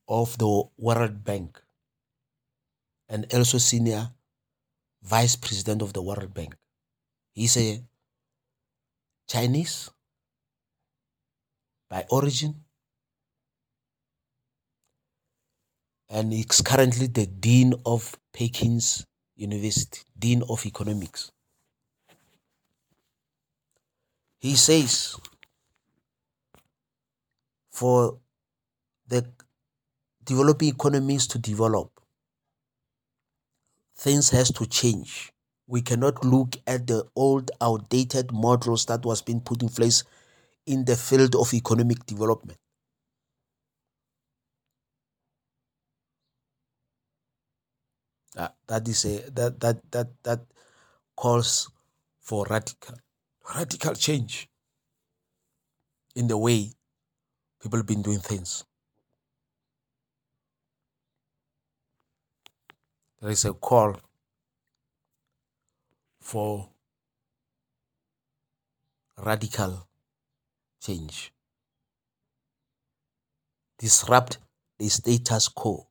[0.08, 1.62] of the World Bank
[3.08, 4.10] and also senior
[5.04, 6.56] vice president of the World Bank.
[7.32, 7.84] He's a
[9.28, 9.90] Chinese
[11.88, 12.64] by origin
[16.10, 21.30] and he's currently the Dean of Peking's University, Dean of Economics.
[24.38, 25.16] He says
[27.70, 28.18] for
[29.08, 29.26] the
[30.24, 31.90] developing economies to develop,
[33.96, 35.32] things has to change
[35.66, 40.04] we cannot look at the old outdated models that was being put in place
[40.66, 42.58] in the field of economic development
[48.36, 50.40] that, that is a that that that that
[51.16, 51.70] calls
[52.20, 52.94] for radical
[53.54, 54.48] radical change
[56.14, 56.70] in the way
[57.60, 58.64] people have been doing things
[63.20, 63.96] there is a call
[66.20, 66.68] for
[69.18, 69.86] radical
[70.80, 71.32] change.
[73.78, 74.38] Disrupt
[74.78, 75.86] the status quo.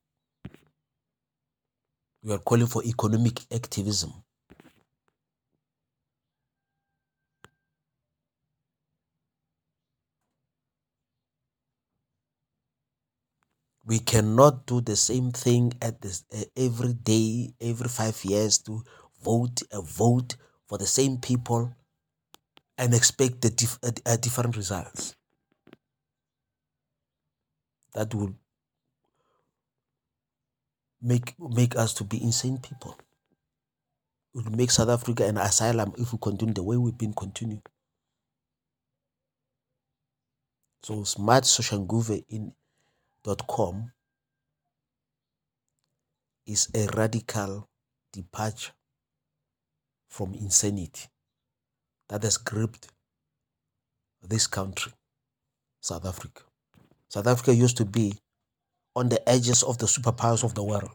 [2.26, 4.12] We are calling for economic activism.
[13.86, 18.84] we cannot do the same thing at this uh, every day every five years to
[19.24, 20.36] vote a vote
[20.68, 21.74] for the same people
[22.78, 25.14] and expect dif- uh, uh, different results.
[27.94, 28.36] That will
[31.06, 32.98] make make us to be insane people.
[34.34, 37.62] It will make South Africa an asylum if we continue the way we've been continuing.
[40.84, 42.54] So smart smartsoshanguve in
[43.24, 43.92] dot com
[46.46, 47.70] is a radical
[48.12, 48.74] departure
[50.10, 51.08] from insanity
[52.10, 52.88] that has gripped
[54.22, 54.92] this country,
[55.82, 56.44] South Africa.
[57.10, 58.14] South Africa used to be
[58.96, 60.92] on the edges of the superpowers of the world.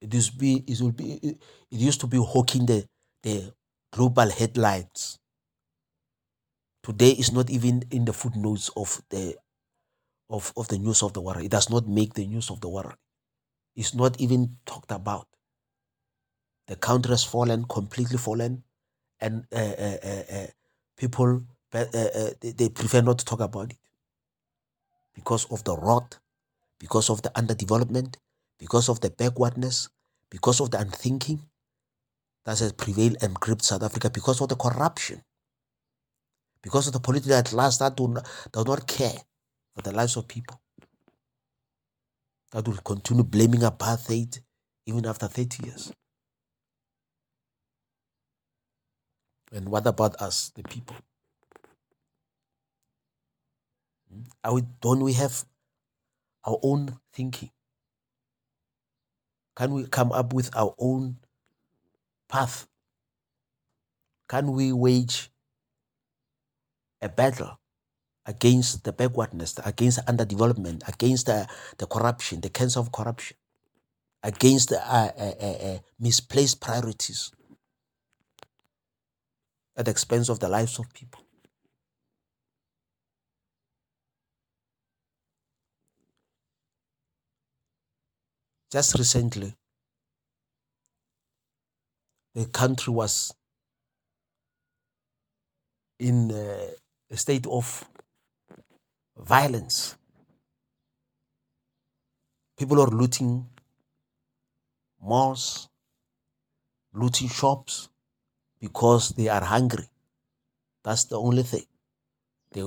[0.00, 1.38] It used to be, it would be, it,
[1.70, 2.86] used to be hawking the,
[3.22, 3.52] the
[3.92, 5.18] global headlines.
[6.82, 9.36] Today is not even in the footnotes of the
[10.28, 11.42] of, of the news of the world.
[11.42, 12.94] It does not make the news of the world.
[13.74, 15.28] It's not even talked about.
[16.66, 18.64] The country has fallen, completely fallen,
[19.20, 20.46] and uh, uh, uh, uh
[20.96, 21.42] people
[21.74, 23.78] uh, uh, they, they prefer not to talk about it
[25.14, 26.18] because of the rot,
[26.78, 28.16] because of the underdevelopment,
[28.58, 29.88] because of the backwardness,
[30.30, 31.40] because of the unthinking
[32.44, 35.22] that has prevailed and gripped South Africa, because of the corruption,
[36.62, 39.18] because of the political class that do not, does not care
[39.74, 40.60] for the lives of people,
[42.52, 44.40] that will continue blaming apartheid
[44.86, 45.92] even after 30 years.
[49.52, 50.96] And what about us, the people?
[54.12, 54.22] Hmm?
[54.44, 55.44] Are we, don't we have
[56.46, 57.50] our own thinking?
[59.56, 61.16] Can we come up with our own
[62.28, 62.66] path?
[64.28, 65.30] Can we wage
[67.02, 67.58] a battle
[68.26, 73.36] against the backwardness, against underdevelopment, against the, the corruption, the cancer of corruption,
[74.22, 77.32] against uh, uh, uh, uh, misplaced priorities
[79.76, 81.25] at the expense of the lives of people.
[88.70, 89.56] Just recently,
[92.34, 93.34] the country was
[95.98, 96.30] in
[97.10, 97.88] a state of
[99.18, 99.96] violence.
[102.58, 103.48] People are looting
[105.00, 105.68] malls,
[106.92, 107.88] looting shops
[108.60, 109.88] because they are hungry.
[110.84, 111.66] That's the only thing.
[112.52, 112.64] They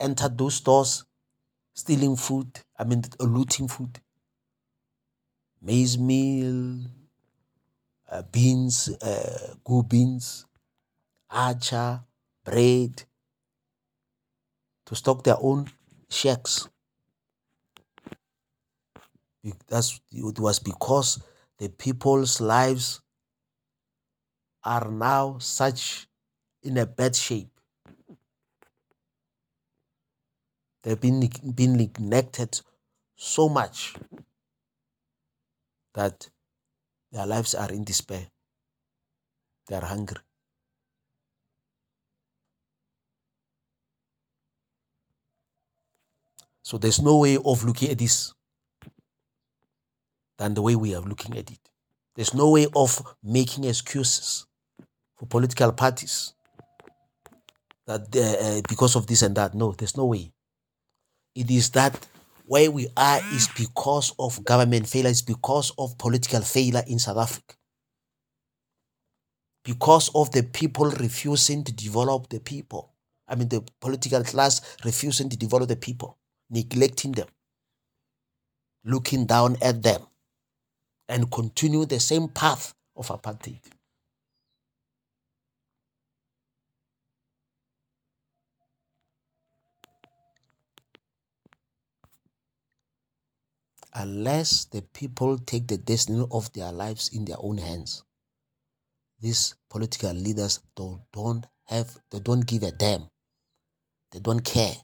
[0.00, 1.04] entered those stores
[1.74, 4.00] stealing food, I mean, looting food.
[5.62, 6.80] Maize meal,
[8.10, 10.46] uh, beans, uh, go beans,
[11.30, 12.04] acha,
[12.44, 13.04] bread,
[14.86, 15.70] to stock their own
[16.08, 16.68] shacks.
[19.68, 21.22] That's, it was because
[21.58, 23.00] the people's lives
[24.64, 26.08] are now such
[26.62, 27.48] in a bad shape.
[30.82, 32.60] They've been, been neglected
[33.14, 33.94] so much
[35.94, 36.28] that
[37.12, 38.26] their lives are in despair.
[39.68, 40.18] They are hungry.
[46.62, 48.32] So there's no way of looking at this
[50.38, 51.58] than the way we are looking at it.
[52.14, 54.46] There's no way of making excuses
[55.16, 56.32] for political parties
[57.86, 59.54] that uh, because of this and that.
[59.54, 60.32] No, there's no way.
[61.34, 62.06] It is that
[62.50, 67.18] where we are is because of government failure, it's because of political failure in South
[67.18, 67.54] Africa.
[69.64, 72.90] Because of the people refusing to develop the people.
[73.28, 76.18] I mean, the political class refusing to develop the people
[76.50, 77.28] neglecting them,
[78.84, 80.00] looking down at them,
[81.08, 83.60] and continue the same path of apartheid.
[93.92, 98.04] Unless the people take the destiny of their lives in their own hands,
[99.20, 103.08] these political leaders don't, don't have they don't give a damn.
[104.12, 104.74] They don't care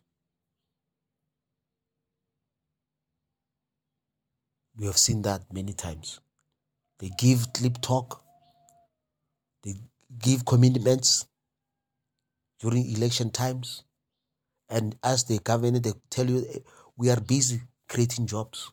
[4.78, 6.20] We have seen that many times.
[6.98, 8.22] They give clip talk,
[9.62, 9.74] they
[10.18, 11.26] give commitments
[12.60, 13.84] during election times.
[14.68, 16.44] And as they govern, they tell you,
[16.96, 18.70] we are busy creating jobs.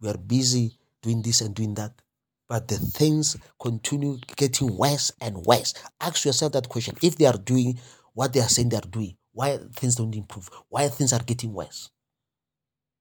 [0.00, 1.92] We are busy doing this and doing that.
[2.48, 5.74] But the things continue getting worse and worse.
[6.00, 6.94] Ask yourself that question.
[7.02, 7.78] If they are doing
[8.14, 10.48] what they are saying they are doing, why things don't improve?
[10.68, 11.90] Why things are getting worse?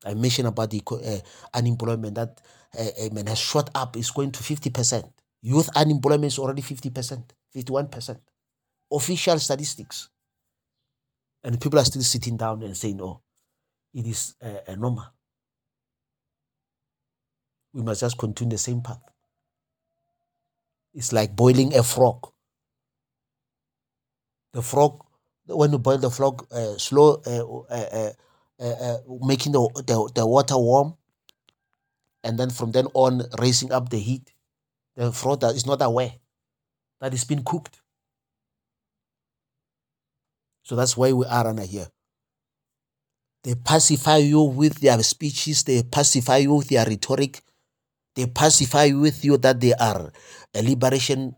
[0.03, 1.19] I mentioned about the uh,
[1.57, 2.41] unemployment that
[2.77, 5.09] uh, has shot up, is going to 50%.
[5.41, 7.23] Youth unemployment is already 50%,
[7.55, 8.17] 51%.
[8.91, 10.09] Official statistics.
[11.43, 13.21] And people are still sitting down and saying, oh,
[13.93, 15.05] it is uh, normal.
[17.75, 19.01] We must just continue the same path.
[20.93, 22.31] It's like boiling a frog.
[24.53, 25.03] The frog,
[25.45, 28.11] when you boil the frog, uh, slow, uh, uh, uh
[28.57, 30.95] uh, uh, making the, the, the water warm
[32.23, 34.31] and then from then on raising up the heat.
[34.95, 36.13] The frog is not aware
[37.01, 37.81] that it's been cooked.
[40.63, 41.87] So that's why we are under here.
[43.43, 45.63] They pacify you with their speeches.
[45.63, 47.41] They pacify you with their rhetoric
[48.15, 50.11] they pacify with you that they are
[50.53, 51.35] a liberation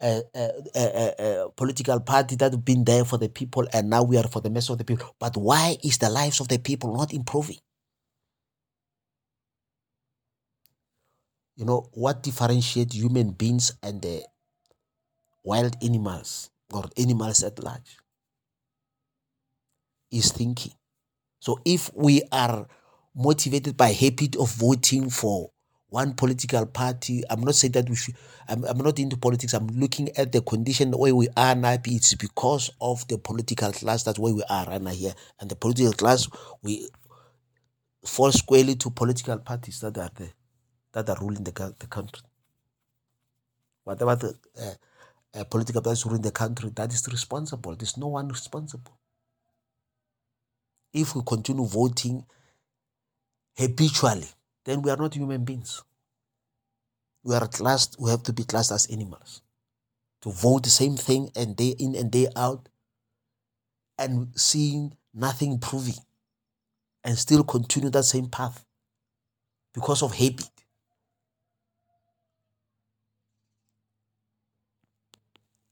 [0.00, 4.18] a, a, a, political party that have been there for the people and now we
[4.18, 5.14] are for the mess of the people.
[5.18, 7.56] But why is the lives of the people not improving?
[11.56, 14.22] You know, what differentiates human beings and the
[15.42, 17.96] wild animals or animals at large
[20.10, 20.72] is thinking.
[21.40, 22.66] So if we are
[23.14, 25.50] motivated by habit of voting for
[25.90, 27.22] one political party.
[27.30, 28.16] I'm not saying that we should,
[28.48, 29.54] I'm, I'm not into politics.
[29.54, 31.78] I'm looking at the condition where we are now.
[31.84, 34.04] It's because of the political class.
[34.04, 35.14] That's where we are right now here.
[35.40, 36.28] And the political class,
[36.62, 36.88] we
[38.06, 40.32] fall squarely to political parties that are there,
[40.92, 42.22] that are ruling the, the country.
[43.84, 47.76] Whatever the uh, uh, political parties ruling the country, that is responsible.
[47.76, 48.92] There's no one responsible.
[50.92, 52.24] if we continue voting
[53.58, 54.28] habitually,
[54.66, 55.82] then we are not human beings.
[57.24, 59.42] We are classed, we have to be classed as animals.
[60.22, 62.68] To vote the same thing and day in and day out
[63.98, 65.96] and seeing nothing improving
[67.04, 68.64] and still continue that same path
[69.74, 70.50] because of habit.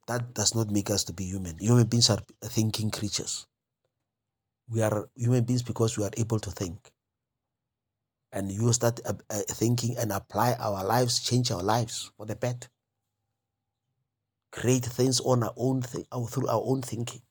[0.07, 1.59] That does not make us to be human.
[1.59, 3.47] Human beings are thinking creatures.
[4.69, 6.94] We are human beings because we are able to think.
[8.35, 12.37] And you start uh, uh, thinking and apply our lives, change our lives for the
[12.37, 12.69] better.
[14.53, 17.23] Create things on our own th- through our own thinking.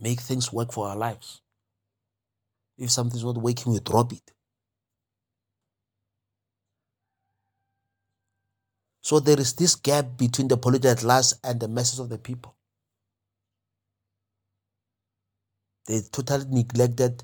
[0.00, 1.42] Make things work for our lives.
[2.78, 4.32] If something's not working, we drop it.
[9.02, 12.56] So there is this gap between the political class and the masses of the people.
[15.86, 17.22] They totally neglected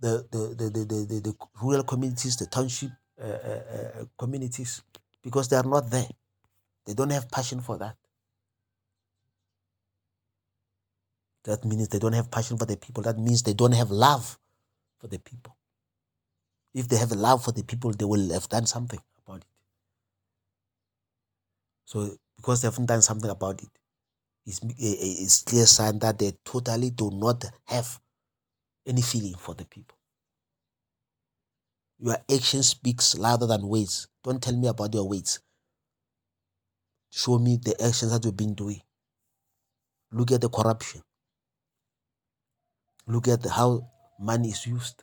[0.00, 2.90] the the the the, the, the, rural communities, the township
[3.20, 3.60] uh, uh,
[4.00, 4.82] uh, communities,
[5.22, 6.08] because they are not there.
[6.86, 7.96] They don't have passion for that.
[11.44, 13.02] That means they don't have passion for the people.
[13.04, 14.38] That means they don't have love
[14.98, 15.56] for the people.
[16.74, 19.46] If they have love for the people, they will have done something about it.
[21.86, 23.68] So, because they haven't done something about it,
[24.44, 28.00] it's, it's clear sign that they totally do not have
[28.86, 29.96] any feeling for the people.
[31.98, 34.08] Your action speaks louder than words.
[34.22, 35.40] Don't tell me about your words.
[37.10, 38.82] Show me the actions that you've been doing.
[40.12, 41.02] Look at the corruption.
[43.06, 45.02] Look at how money is used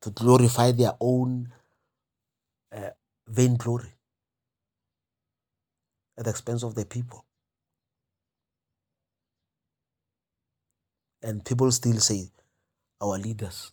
[0.00, 1.52] to glorify their own
[2.72, 2.90] uh,
[3.28, 3.92] vainglory
[6.18, 7.23] at the expense of the people.
[11.24, 12.28] And people still say,
[13.00, 13.72] our leaders,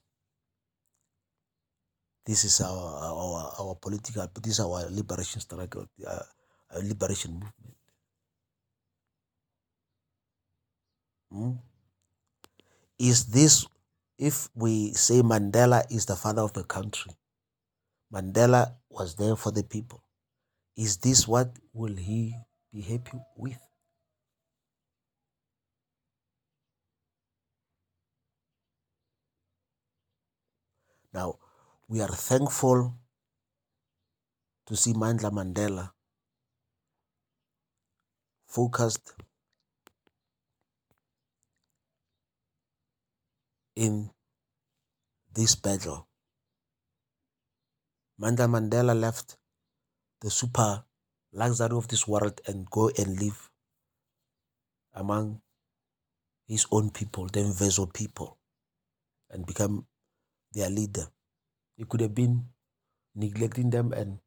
[2.26, 6.24] this is our our, our political, this is our liberation struggle, uh,
[6.74, 7.76] our liberation movement.
[11.32, 11.52] Hmm?
[12.98, 13.66] Is this,
[14.18, 17.12] if we say Mandela is the father of the country,
[18.14, 20.02] Mandela was there for the people.
[20.78, 22.36] Is this what will he
[22.72, 23.60] be happy with?
[31.14, 31.40] Now,
[31.88, 32.94] we are thankful
[34.66, 35.92] to see Mandla Mandela
[38.48, 39.14] focused
[43.76, 44.10] in
[45.34, 46.08] this battle.
[48.20, 49.38] Mandla Mandela left
[50.22, 50.84] the super
[51.34, 53.50] luxury of this world and go and live
[54.94, 55.42] among
[56.48, 58.38] his own people, the Mvezo people,
[59.30, 59.88] and become
[60.54, 61.08] their leader.
[61.78, 62.46] He could have been
[63.16, 64.20] neglecting them and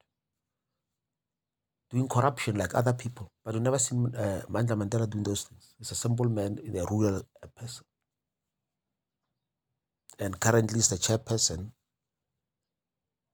[1.91, 5.75] doing corruption like other people, but we've never seen uh, Mandla Mandela doing those things.
[5.79, 7.23] He's a simple man in a rural
[7.55, 7.85] person.
[10.19, 11.71] And currently is the chairperson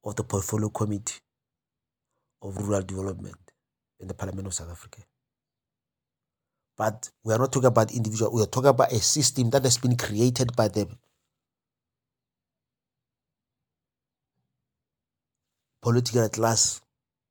[0.05, 1.21] of the portfolio committee
[2.43, 3.37] of rural development
[3.99, 5.03] in the Parliament of South Africa.
[6.77, 9.77] But we are not talking about individual, we are talking about a system that has
[9.77, 10.89] been created by the
[15.83, 16.81] political class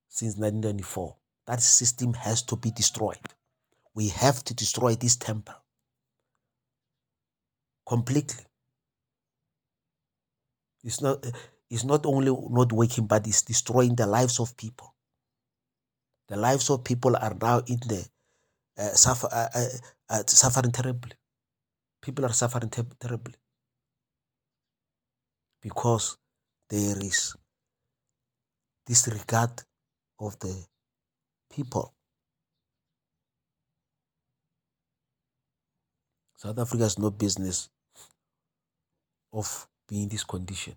[0.08, 1.16] since 1994.
[1.48, 3.18] That system has to be destroyed.
[3.94, 5.56] We have to destroy this temple
[7.88, 8.46] completely.
[10.84, 11.26] It's not,
[11.70, 14.94] it's not only not working, but it's destroying the lives of people.
[16.28, 18.08] The lives of people are now in the
[18.78, 19.66] uh, suffer, uh, uh,
[20.10, 21.14] uh, suffering terribly.
[22.02, 23.36] People are suffering ter- terribly
[25.62, 26.18] because
[26.70, 27.36] there is
[28.90, 29.52] disregard
[30.20, 30.66] of the
[31.54, 31.94] people.
[36.36, 37.70] South Africa has no business
[39.32, 40.76] of being in this condition.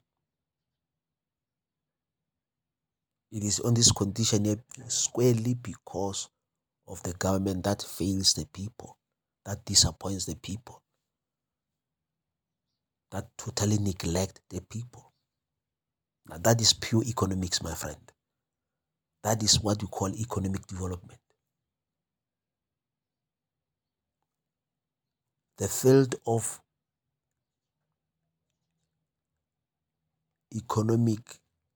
[3.30, 6.28] It is on this condition squarely because
[6.86, 8.98] of the government that fails the people,
[9.46, 10.82] that disappoints the people,
[13.10, 15.11] that totally neglect the people.
[16.32, 18.00] Now that is pure economics, my friend.
[19.22, 21.20] That is what you call economic development.
[25.58, 26.58] The field of
[30.54, 31.20] economic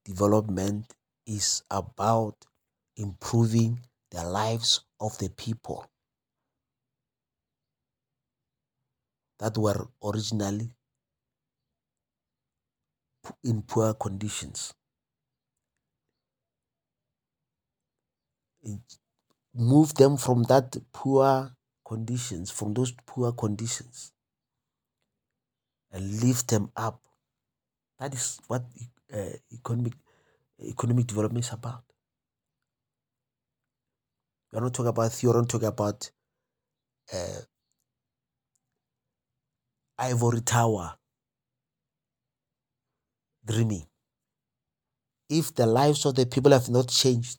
[0.07, 0.87] development
[1.27, 2.47] is about
[2.97, 3.81] improving
[4.11, 5.85] the lives of the people.
[9.39, 10.71] that were originally
[13.45, 14.75] in poor conditions.
[19.55, 24.13] Move them from that poor conditions, from those poor conditions,
[25.91, 27.01] and lift them up.
[27.99, 28.65] That is what
[29.13, 29.95] uh, economic
[30.61, 31.85] economic development is about.
[34.53, 36.11] We're not talking about theory, we're not talking about
[37.13, 37.41] uh,
[39.99, 40.97] ivory tower
[43.47, 43.87] dreaming.
[45.29, 47.39] If the lives of the people have not changed,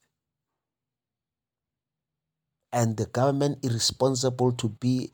[2.72, 5.12] and the government is responsible to be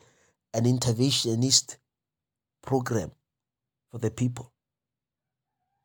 [0.53, 1.77] an interventionist
[2.61, 3.11] program
[3.91, 4.51] for the people,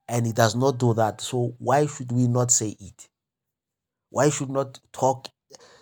[0.08, 3.08] and it does not do that, so why should we not say it?
[4.10, 5.28] Why should not talk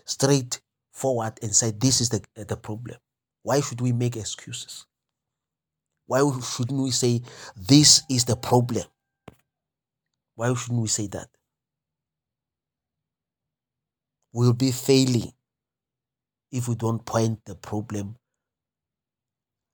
[0.05, 0.61] straight
[0.93, 2.97] forward and say this is the, the problem?
[3.43, 4.87] Why should we make excuses?
[6.07, 7.22] Why shouldn't we say
[7.57, 8.85] this is the problem?
[10.37, 11.28] Why shouldn't we say that?
[14.32, 15.32] We'll be failing
[16.53, 18.16] if we don't point the problem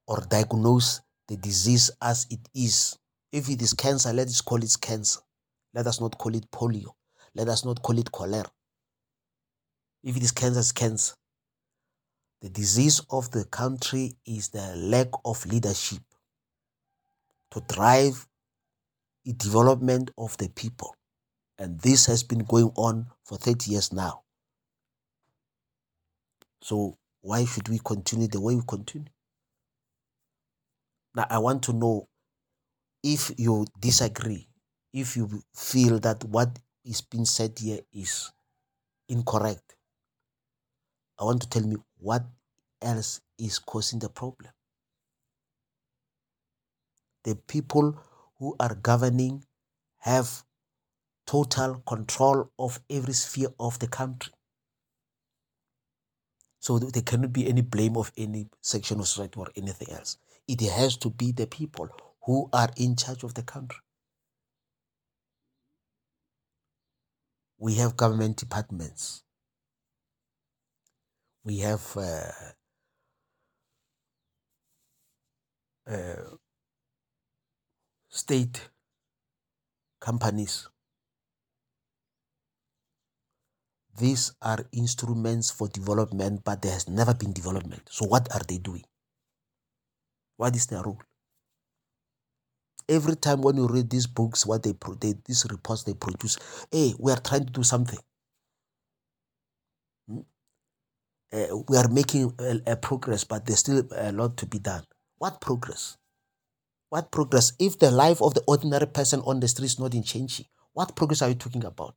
[0.06, 2.96] or diagnose the disease as it is.
[3.32, 5.20] If it is cancer, let us call it cancer.
[5.74, 6.90] Let us not call it polio.
[7.34, 8.50] Let us not call it cholera.
[10.04, 11.14] If it is cancer, it's cancer.
[12.40, 16.02] The disease of the country is the lack of leadership
[17.52, 18.26] to drive
[19.24, 20.94] development of the people.
[21.58, 24.22] And this has been going on for 30 years now.
[26.60, 29.08] So why should we continue the way we continue?
[31.14, 32.08] Now, I want to know
[33.02, 34.48] if you disagree,
[34.92, 38.32] if you feel that what is being said here is
[39.08, 39.76] incorrect.
[41.20, 42.24] I want to tell me what
[42.80, 44.50] else is causing the problem.
[47.24, 47.96] The people
[48.42, 49.44] who are governing
[49.98, 50.42] have
[51.24, 54.32] total control of every sphere of the country.
[56.58, 60.18] So there cannot be any blame of any section of society or anything else.
[60.48, 61.88] It has to be the people
[62.24, 63.78] who are in charge of the country.
[67.58, 69.22] We have government departments.
[71.44, 72.32] We have uh,
[75.88, 76.36] uh,
[78.12, 78.70] state
[80.00, 80.68] companies.
[83.96, 87.88] These are instruments for development, but there has never been development.
[87.90, 88.84] So, what are they doing?
[90.36, 91.00] What is their role?
[92.88, 96.38] Every time when you read these books, what they, they these reports they produce,
[96.70, 97.98] hey, we are trying to do something.
[100.08, 100.22] Hmm?
[101.32, 104.84] Uh, we are making a, a progress, but there's still a lot to be done.
[105.18, 105.96] What progress?
[106.92, 107.54] What progress?
[107.58, 110.94] If the life of the ordinary person on the street is not in changing, what
[110.94, 111.94] progress are you talking about?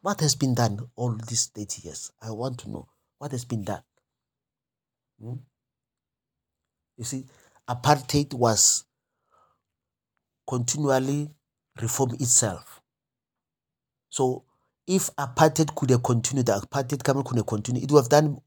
[0.00, 2.10] What has been done all these 30 years?
[2.22, 2.88] I want to know
[3.18, 3.82] what has been done.
[5.22, 5.34] Hmm?
[6.96, 7.26] You see,
[7.68, 8.86] apartheid was
[10.48, 11.28] continually
[11.78, 12.80] reform itself.
[14.08, 14.44] So
[14.86, 18.38] if apartheid could have continued, the apartheid government could have continued, it would have done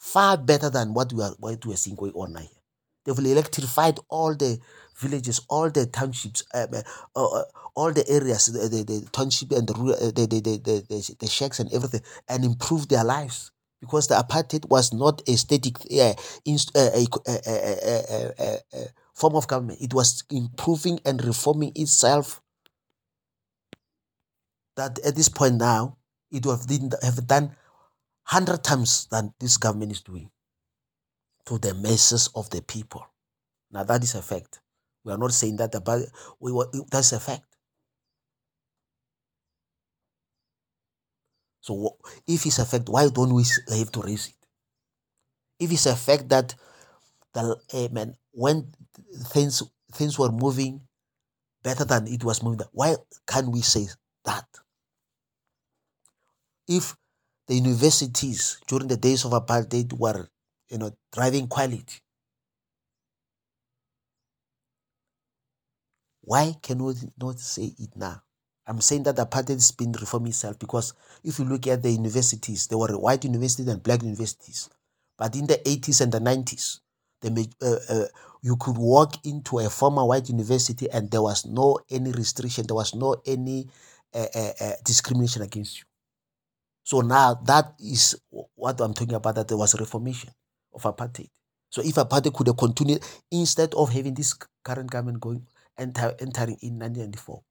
[0.00, 2.48] far better than what we are what we are seeing going on now.
[3.04, 4.58] They've electrified all the
[4.96, 6.82] villages, all the townships, um, uh,
[7.16, 7.44] uh,
[7.74, 11.26] all the areas, the, the, the township and the, uh, the, the, the, the, the,
[11.26, 13.50] shacks and everything, and improved their lives
[13.80, 19.80] because the apartheid was not a static uh, inst- uh, a, form of government.
[19.80, 22.40] It was improving and reforming itself.
[24.76, 25.98] That at this point now,
[26.32, 27.54] it would have, have done
[28.24, 30.30] hundred times than this government is doing
[31.46, 33.06] to the masses of the people.
[33.72, 34.60] Now that is a fact.
[35.04, 36.02] We are not saying that about
[36.40, 36.52] we
[36.90, 37.46] that's a fact.
[41.62, 41.96] So
[42.28, 44.36] if it's a fact, why don't we have to raise it?
[45.58, 46.54] If it's a fact that
[47.34, 48.72] the eh, amen when
[49.32, 49.62] things
[49.94, 50.82] things were moving
[51.62, 53.88] better than it was moving, why can't we say
[54.24, 54.46] that?
[56.68, 56.94] If
[57.46, 60.28] the universities during the days of apartheid were
[60.68, 62.00] you know, driving quality.
[66.22, 68.22] Why can we not say it now?
[68.66, 71.90] I'm saying that the apartheid has been reforming itself because if you look at the
[71.90, 74.70] universities, there were white universities and black universities.
[75.18, 76.80] But in the 80s and the 90s,
[77.20, 78.06] the, uh, uh,
[78.42, 82.74] you could walk into a former white university and there was no any restriction, there
[82.74, 83.68] was no any
[84.14, 85.84] uh, uh, uh discrimination against you.
[86.84, 88.16] So now that is
[88.54, 90.30] what I'm talking about, that there was reformation
[90.74, 91.28] of apartheid.
[91.70, 95.46] So if apartheid could have continued instead of having this current government going
[95.78, 97.42] enter, entering in 1994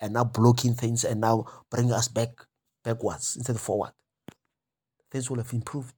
[0.00, 2.30] and now blocking things and now bringing us back
[2.82, 3.92] backwards instead of forward,
[5.10, 5.94] things will have improved.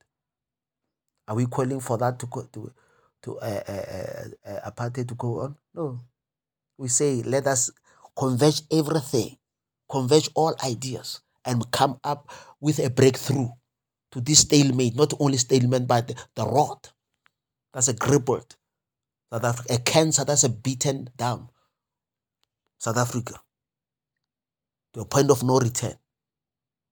[1.29, 2.73] Are we calling for that to to
[3.23, 5.57] to uh, uh, uh, apartheid to go on?
[5.75, 6.01] No.
[6.79, 7.71] We say let us
[8.17, 9.37] converge everything,
[9.89, 12.29] converge all ideas, and come up
[12.61, 13.49] with a breakthrough
[14.13, 14.95] to this stalemate.
[14.95, 16.89] Not only stalemate, but the, the rod
[17.73, 18.57] that's a crippled
[19.33, 21.49] South Africa, a cancer that's a beaten down
[22.79, 23.41] South Africa
[24.95, 25.95] to a point of no return.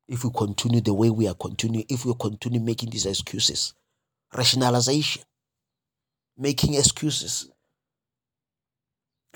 [0.08, 3.74] If we continue the way we are continuing, if we continue making these excuses,
[4.36, 5.22] rationalization,
[6.36, 7.48] making excuses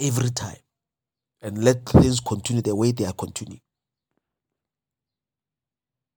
[0.00, 0.56] every time,
[1.42, 3.60] and let things continue the way they are continuing.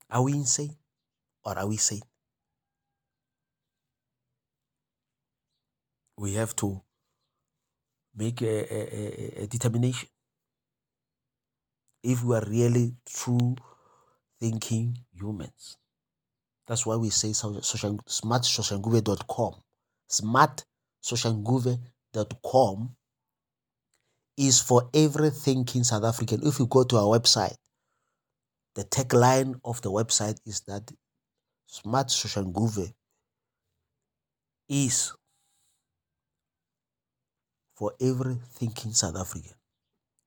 [0.10, 0.76] Are we insane
[1.48, 2.02] or are we sane?
[6.18, 6.82] We have to
[8.16, 10.10] make a, a, a determination.
[12.04, 13.56] If we are really true
[14.40, 15.78] thinking humans,
[16.68, 19.54] that's why we say social, smartsoshanguve.com.
[20.12, 22.96] Smartsoshanguve.com
[24.38, 26.46] is for every thinking South African.
[26.46, 27.56] If you go to our website,
[28.76, 30.92] the tagline of the website is that
[31.68, 32.94] Smart social Soshanguve
[34.70, 35.14] is
[37.76, 39.52] for every thinking South African.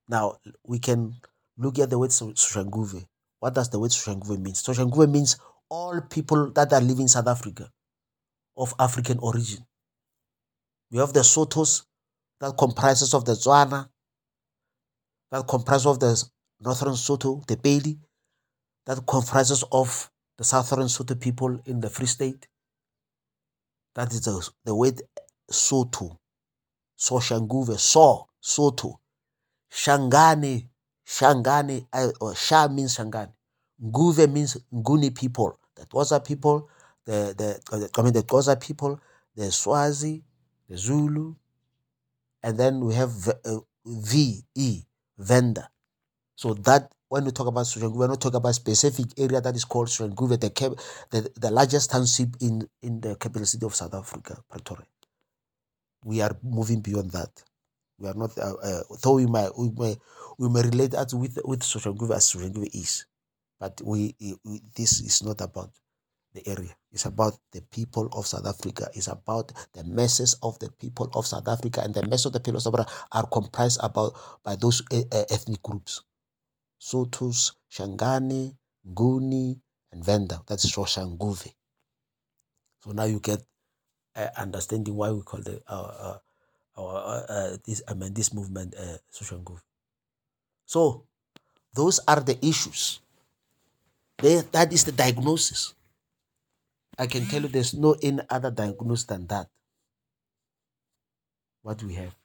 [0.07, 1.15] Now, we can
[1.57, 3.05] look at the word Soshanguve.
[3.39, 4.53] What does the word Soshanguve mean?
[4.53, 5.37] Soshanguve means
[5.69, 7.71] all people that are living in South Africa
[8.55, 9.65] of African origin.
[10.91, 11.85] We have the Sothos
[12.39, 13.89] that comprises of the Tswana,
[15.31, 16.23] that comprises of the
[16.59, 17.97] Northern Sotho, the Bailey,
[18.85, 20.10] that comprises of
[20.41, 22.47] the Southern Sotho people in the Free State.
[23.93, 24.99] That is the, the word
[25.51, 26.17] Sotho.
[26.95, 28.95] So Shanguve, So, Sotho.
[29.71, 30.67] Shangani,
[31.05, 31.85] Shangani,
[32.19, 33.31] or Sha means Shangani.
[33.83, 35.59] Nguve means Nguni people.
[35.75, 36.67] The Xhosa people,
[37.05, 38.99] the, the, I mean the Xhosa people,
[39.35, 40.23] the Swazi,
[40.67, 41.35] the Zulu,
[42.41, 43.11] and then we have
[43.45, 44.81] uh, V, E,
[45.19, 45.69] Venda.
[46.35, 49.65] So that when we talk about Soshanguve, we're not talking about specific area that is
[49.65, 50.49] called Soshanguve, the,
[51.09, 54.85] the, the largest township in, in the capital city of South Africa, Pretoria.
[56.05, 57.43] We are moving beyond that.
[57.99, 59.97] We are not, uh, uh, though we may, we may,
[60.39, 63.05] we may relate that with, with Soshanguve as Soshanguve is,
[63.59, 65.71] but we, we, this is not about
[66.33, 66.73] the area.
[66.93, 68.87] It's about the people of South Africa.
[68.93, 72.39] It's about the masses of the people of South Africa, and the masses of the
[72.39, 74.13] people of South Africa are comprised about
[74.45, 76.03] by those uh, uh ethnic groups.
[76.81, 78.55] Sothos, Shangani,
[78.89, 79.59] Nguni,
[79.91, 80.41] and Venda.
[80.47, 81.53] That's Soshanguve.
[82.83, 83.43] So now you get
[84.15, 86.17] uh, understanding why we call the uh,
[86.75, 89.61] uh, uh, this I mean this movement uh, Soshanguve.
[90.65, 91.05] So
[91.75, 92.99] those are the issues.
[94.17, 95.73] They, that is the diagnosis.
[96.97, 99.47] I can tell you there's no any other diagnosis than that.
[101.61, 102.15] What we have.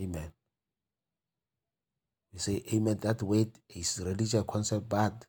[0.00, 0.32] Amen.
[2.32, 2.98] We say amen.
[3.02, 5.26] That word is religious concept, but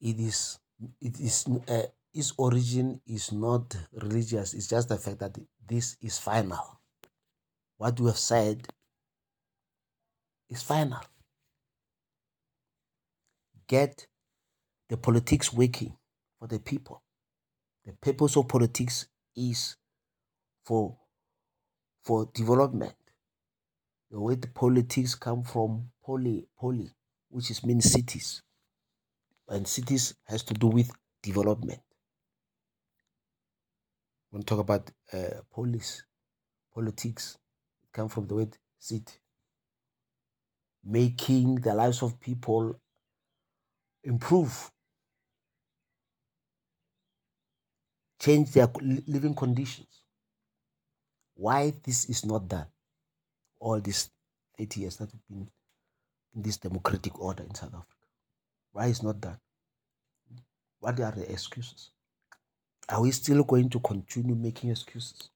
[0.00, 0.58] it is
[1.00, 4.54] it is uh, its origin is not religious.
[4.54, 6.80] It's just the fact that this is final.
[7.76, 8.66] What we have said
[10.50, 11.00] is final.
[13.68, 14.06] Get
[14.88, 15.96] the politics working
[16.38, 17.02] for the people.
[17.84, 19.06] The purpose of politics
[19.36, 19.76] is
[20.64, 20.96] for
[22.08, 22.94] for development.
[24.10, 26.90] The word politics come from poly, poly,
[27.28, 28.40] which is means cities.
[29.46, 30.90] And cities has to do with
[31.22, 31.80] development.
[34.30, 36.02] When talk about uh, police,
[36.72, 37.36] politics,
[37.92, 39.18] come from the word city.
[40.82, 42.80] Making the lives of people
[44.02, 44.70] improve,
[48.18, 50.04] change their living conditions.
[51.38, 52.66] Why this is not done?
[53.60, 54.10] All these
[54.58, 55.48] 30 years that have been
[56.34, 58.06] in this democratic order in South Africa.
[58.72, 59.38] Why is not done?
[60.80, 61.90] What are the excuses?
[62.88, 65.30] Are we still going to continue making excuses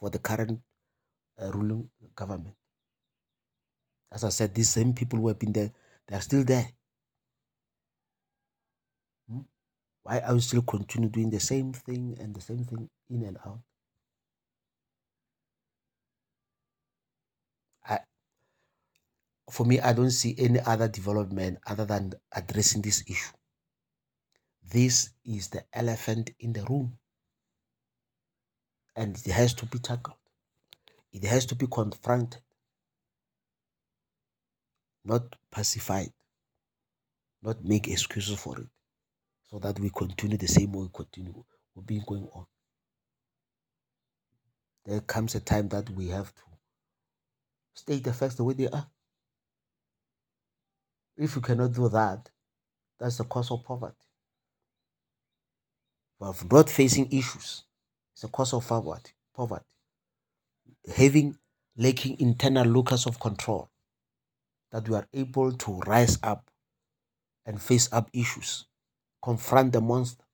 [0.00, 0.58] for the current
[1.40, 2.56] uh, ruling government?
[4.10, 5.70] As I said, these same people who have been there,
[6.08, 6.66] they are still there.
[9.30, 9.42] Hmm?
[10.02, 13.36] Why are we still continue doing the same thing and the same thing in and
[13.46, 13.60] out?
[19.50, 23.36] For me, I don't see any other development other than addressing this issue.
[24.70, 26.98] This is the elephant in the room.
[28.96, 30.16] And it has to be tackled.
[31.12, 32.40] It has to be confronted,
[35.04, 36.12] not pacified,
[37.42, 38.66] not make excuses for it,
[39.50, 41.42] so that we continue the same way we continue
[41.74, 42.46] we've been going on.
[44.84, 46.42] There comes a time that we have to
[47.74, 48.86] state the facts the way they are.
[51.20, 52.30] If you cannot do that,
[52.98, 53.94] that's the cause of poverty.
[56.18, 57.64] But not facing issues,
[58.14, 59.12] it's a cause of poverty.
[59.34, 59.66] Poverty.
[60.96, 61.36] Having
[61.76, 63.68] lacking internal locus of control,
[64.72, 66.50] that we are able to rise up
[67.44, 68.64] and face up issues,
[69.22, 70.24] confront the monster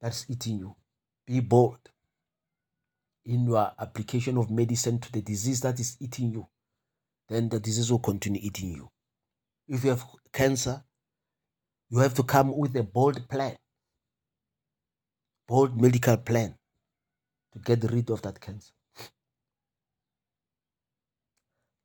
[0.00, 0.76] that's eating you.
[1.26, 1.90] Be bold
[3.26, 6.46] in your application of medicine to the disease that is eating you.
[7.28, 8.90] Then the disease will continue eating you.
[9.68, 10.82] If you have cancer,
[11.90, 13.56] you have to come with a bold plan,
[15.46, 16.56] bold medical plan
[17.52, 18.72] to get rid of that cancer.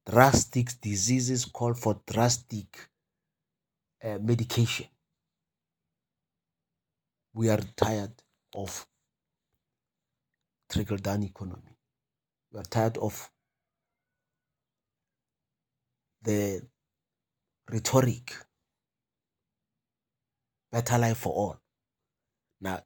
[0.10, 2.90] Drastic diseases call for drastic
[4.04, 4.88] uh, medication.
[7.34, 8.14] We are tired
[8.56, 8.88] of
[10.70, 11.78] trickle down economy.
[12.52, 13.30] We are tired of
[16.22, 16.62] the
[17.70, 18.36] rhetoric
[20.72, 21.62] better life for all.
[22.62, 22.82] Now,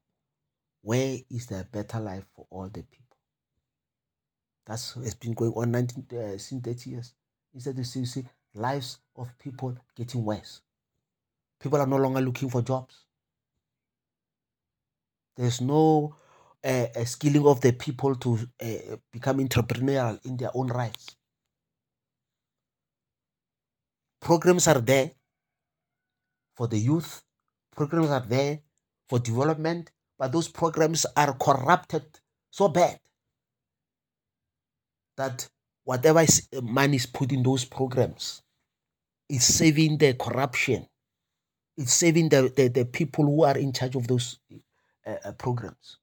[0.82, 3.18] where is the better life for all the people?
[4.66, 7.14] That's it's been going on 19, uh, since 30 years.
[7.54, 8.26] Instead, you see, you see
[8.56, 10.62] lives of people getting worse.
[11.60, 13.06] People are no longer looking for jobs.
[15.38, 16.16] There's no
[16.64, 21.17] uh, uh, skilling of the people to uh, become entrepreneurial in their own rights.
[24.22, 25.12] Programs are there
[26.56, 27.24] for the youth,
[27.76, 28.60] programs are there
[29.10, 32.06] for development, but those programs are corrupted
[32.52, 33.00] so bad
[35.18, 35.48] that
[35.84, 38.42] whatever is, uh, money is put in those programs
[39.30, 40.88] is saving the corruption.
[41.78, 44.40] It's saving the, the, the people who are in charge of those
[45.06, 45.98] uh, uh, programs.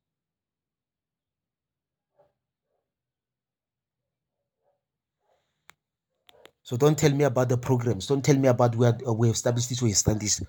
[6.64, 8.06] So don't tell me about the programs.
[8.06, 10.42] Don't tell me about where uh, we have established this, we have this.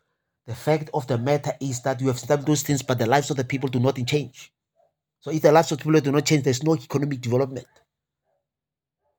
[0.48, 3.30] The fact of the matter is that you have established those things, but the lives
[3.30, 4.54] of the people do not change.
[5.20, 7.68] So if the lives of the people do not change, there's no economic development.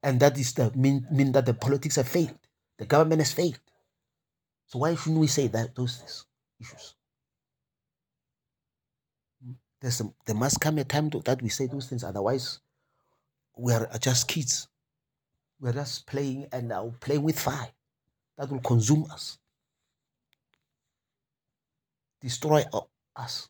[0.03, 2.39] And that is the mean, mean that the politics have failed.
[2.79, 3.61] The government has failed.
[4.69, 6.25] So why shouldn't we say that those
[6.61, 6.95] issues?
[9.83, 12.05] There's a, there must come a time to, that we say those things.
[12.05, 12.61] Otherwise,
[13.59, 14.69] we are just kids.
[15.61, 17.69] We're just playing and now playing with fire
[18.37, 19.39] that will consume us,
[22.21, 22.65] destroy
[23.17, 23.49] us.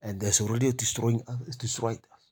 [0.00, 2.30] And there's already destroying us, it's destroyed us.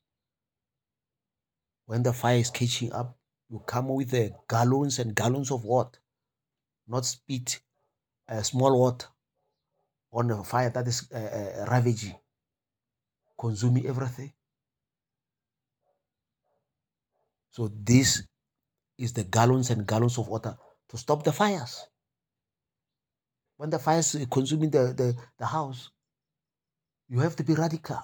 [1.87, 3.17] When the fire is catching up,
[3.49, 5.99] you come with the gallons and gallons of water,
[6.87, 7.61] not spit,
[8.29, 9.07] uh, small water
[10.13, 12.17] on a fire that is uh, uh, ravaging,
[13.39, 14.33] consuming everything.
[17.51, 18.23] So this
[18.99, 20.57] is the gallons and gallons of water
[20.89, 21.87] to stop the fires.
[23.57, 25.91] When the fires is consuming the, the, the house,
[27.09, 27.99] you have to be radical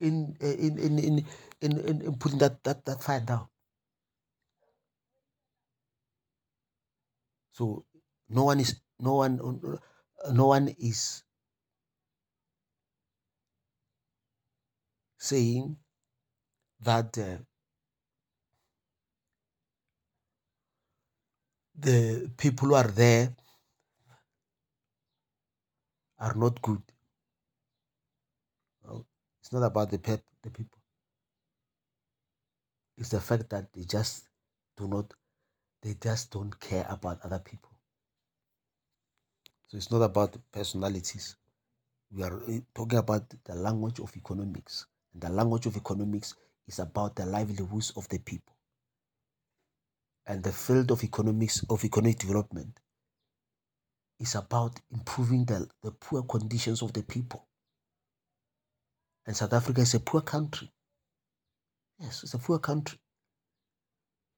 [0.00, 1.26] in in in in
[1.60, 3.48] in, in, in putting that, that, that fire down.
[7.50, 7.84] So
[8.28, 9.80] no one is no one
[10.32, 11.24] no one is
[15.18, 15.76] saying
[16.80, 17.38] that uh,
[21.80, 23.34] the people who are there
[26.18, 26.82] are not good.
[28.84, 29.06] No,
[29.40, 30.78] it's not about the pep, the people.
[32.96, 34.28] It's the fact that they just
[34.76, 35.14] do not,
[35.82, 37.70] they just don't care about other people.
[39.68, 41.36] So it's not about personalities.
[42.10, 44.86] We are eh, talking about the language of economics.
[45.12, 46.34] And the language of economics
[46.66, 48.57] is about the livelihoods of the people
[50.28, 52.78] and the field of economics of economic development
[54.20, 57.46] is about improving the, the poor conditions of the people.
[59.26, 60.70] And South Africa is a poor country.
[61.98, 62.98] Yes, it's a poor country.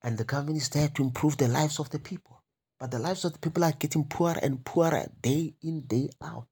[0.03, 2.41] And the government is there to improve the lives of the people.
[2.79, 6.47] But the lives of the people are getting poorer and poorer day in, day out.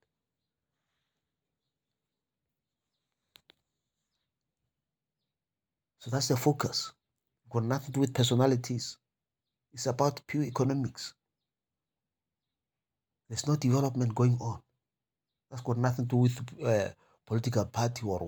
[6.01, 6.93] So that's the focus.
[7.51, 8.99] got nothing to do with personalities.
[9.73, 11.14] It's about pure economics.
[13.29, 14.61] There's no development going on.
[15.51, 16.89] That's got nothing to do with uh,
[17.27, 18.21] political party or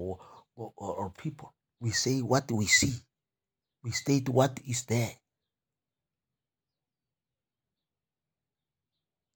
[0.57, 1.53] or, or or people.
[1.81, 2.93] We say what we see.
[3.83, 5.11] We state what is there.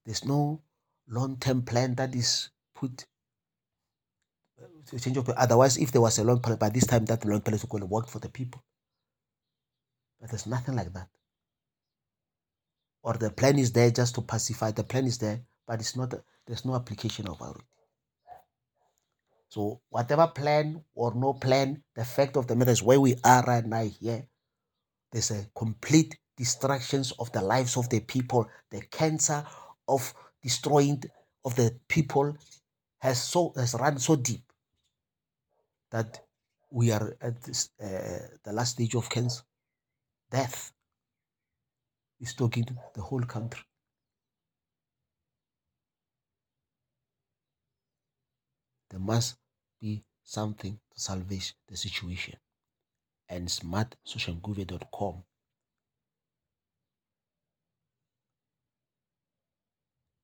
[0.04, 0.60] There's no
[1.08, 3.06] long-term plan that is put
[4.60, 7.24] uh, to change of otherwise if there was a long plan by this time that
[7.24, 8.62] long plan is going to work for the people
[10.20, 11.08] but there's nothing like that
[13.04, 16.12] or the plan is there just to pacify the plan is there but it's not
[16.46, 17.62] there's no application of it
[19.48, 23.44] so whatever plan or no plan the fact of the matter is where we are
[23.44, 24.26] right now here
[25.12, 29.44] there's a complete destructions of the lives of the people the cancer
[29.86, 31.00] of destroying
[31.44, 32.36] of the people
[32.98, 34.42] has so has run so deep
[35.90, 36.20] that
[36.74, 39.42] we are at this, uh, the last stage of cancer.
[40.28, 40.72] Death
[42.24, 43.62] is talking to the whole country.
[48.90, 49.36] There must
[49.80, 52.38] be something to salvage the situation.
[53.28, 55.24] And smartsoshanguve.com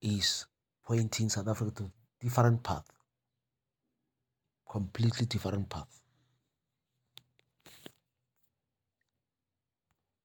[0.00, 0.46] is
[0.84, 1.90] pointing South Africa to
[2.20, 2.86] different path,
[4.70, 5.99] completely different path.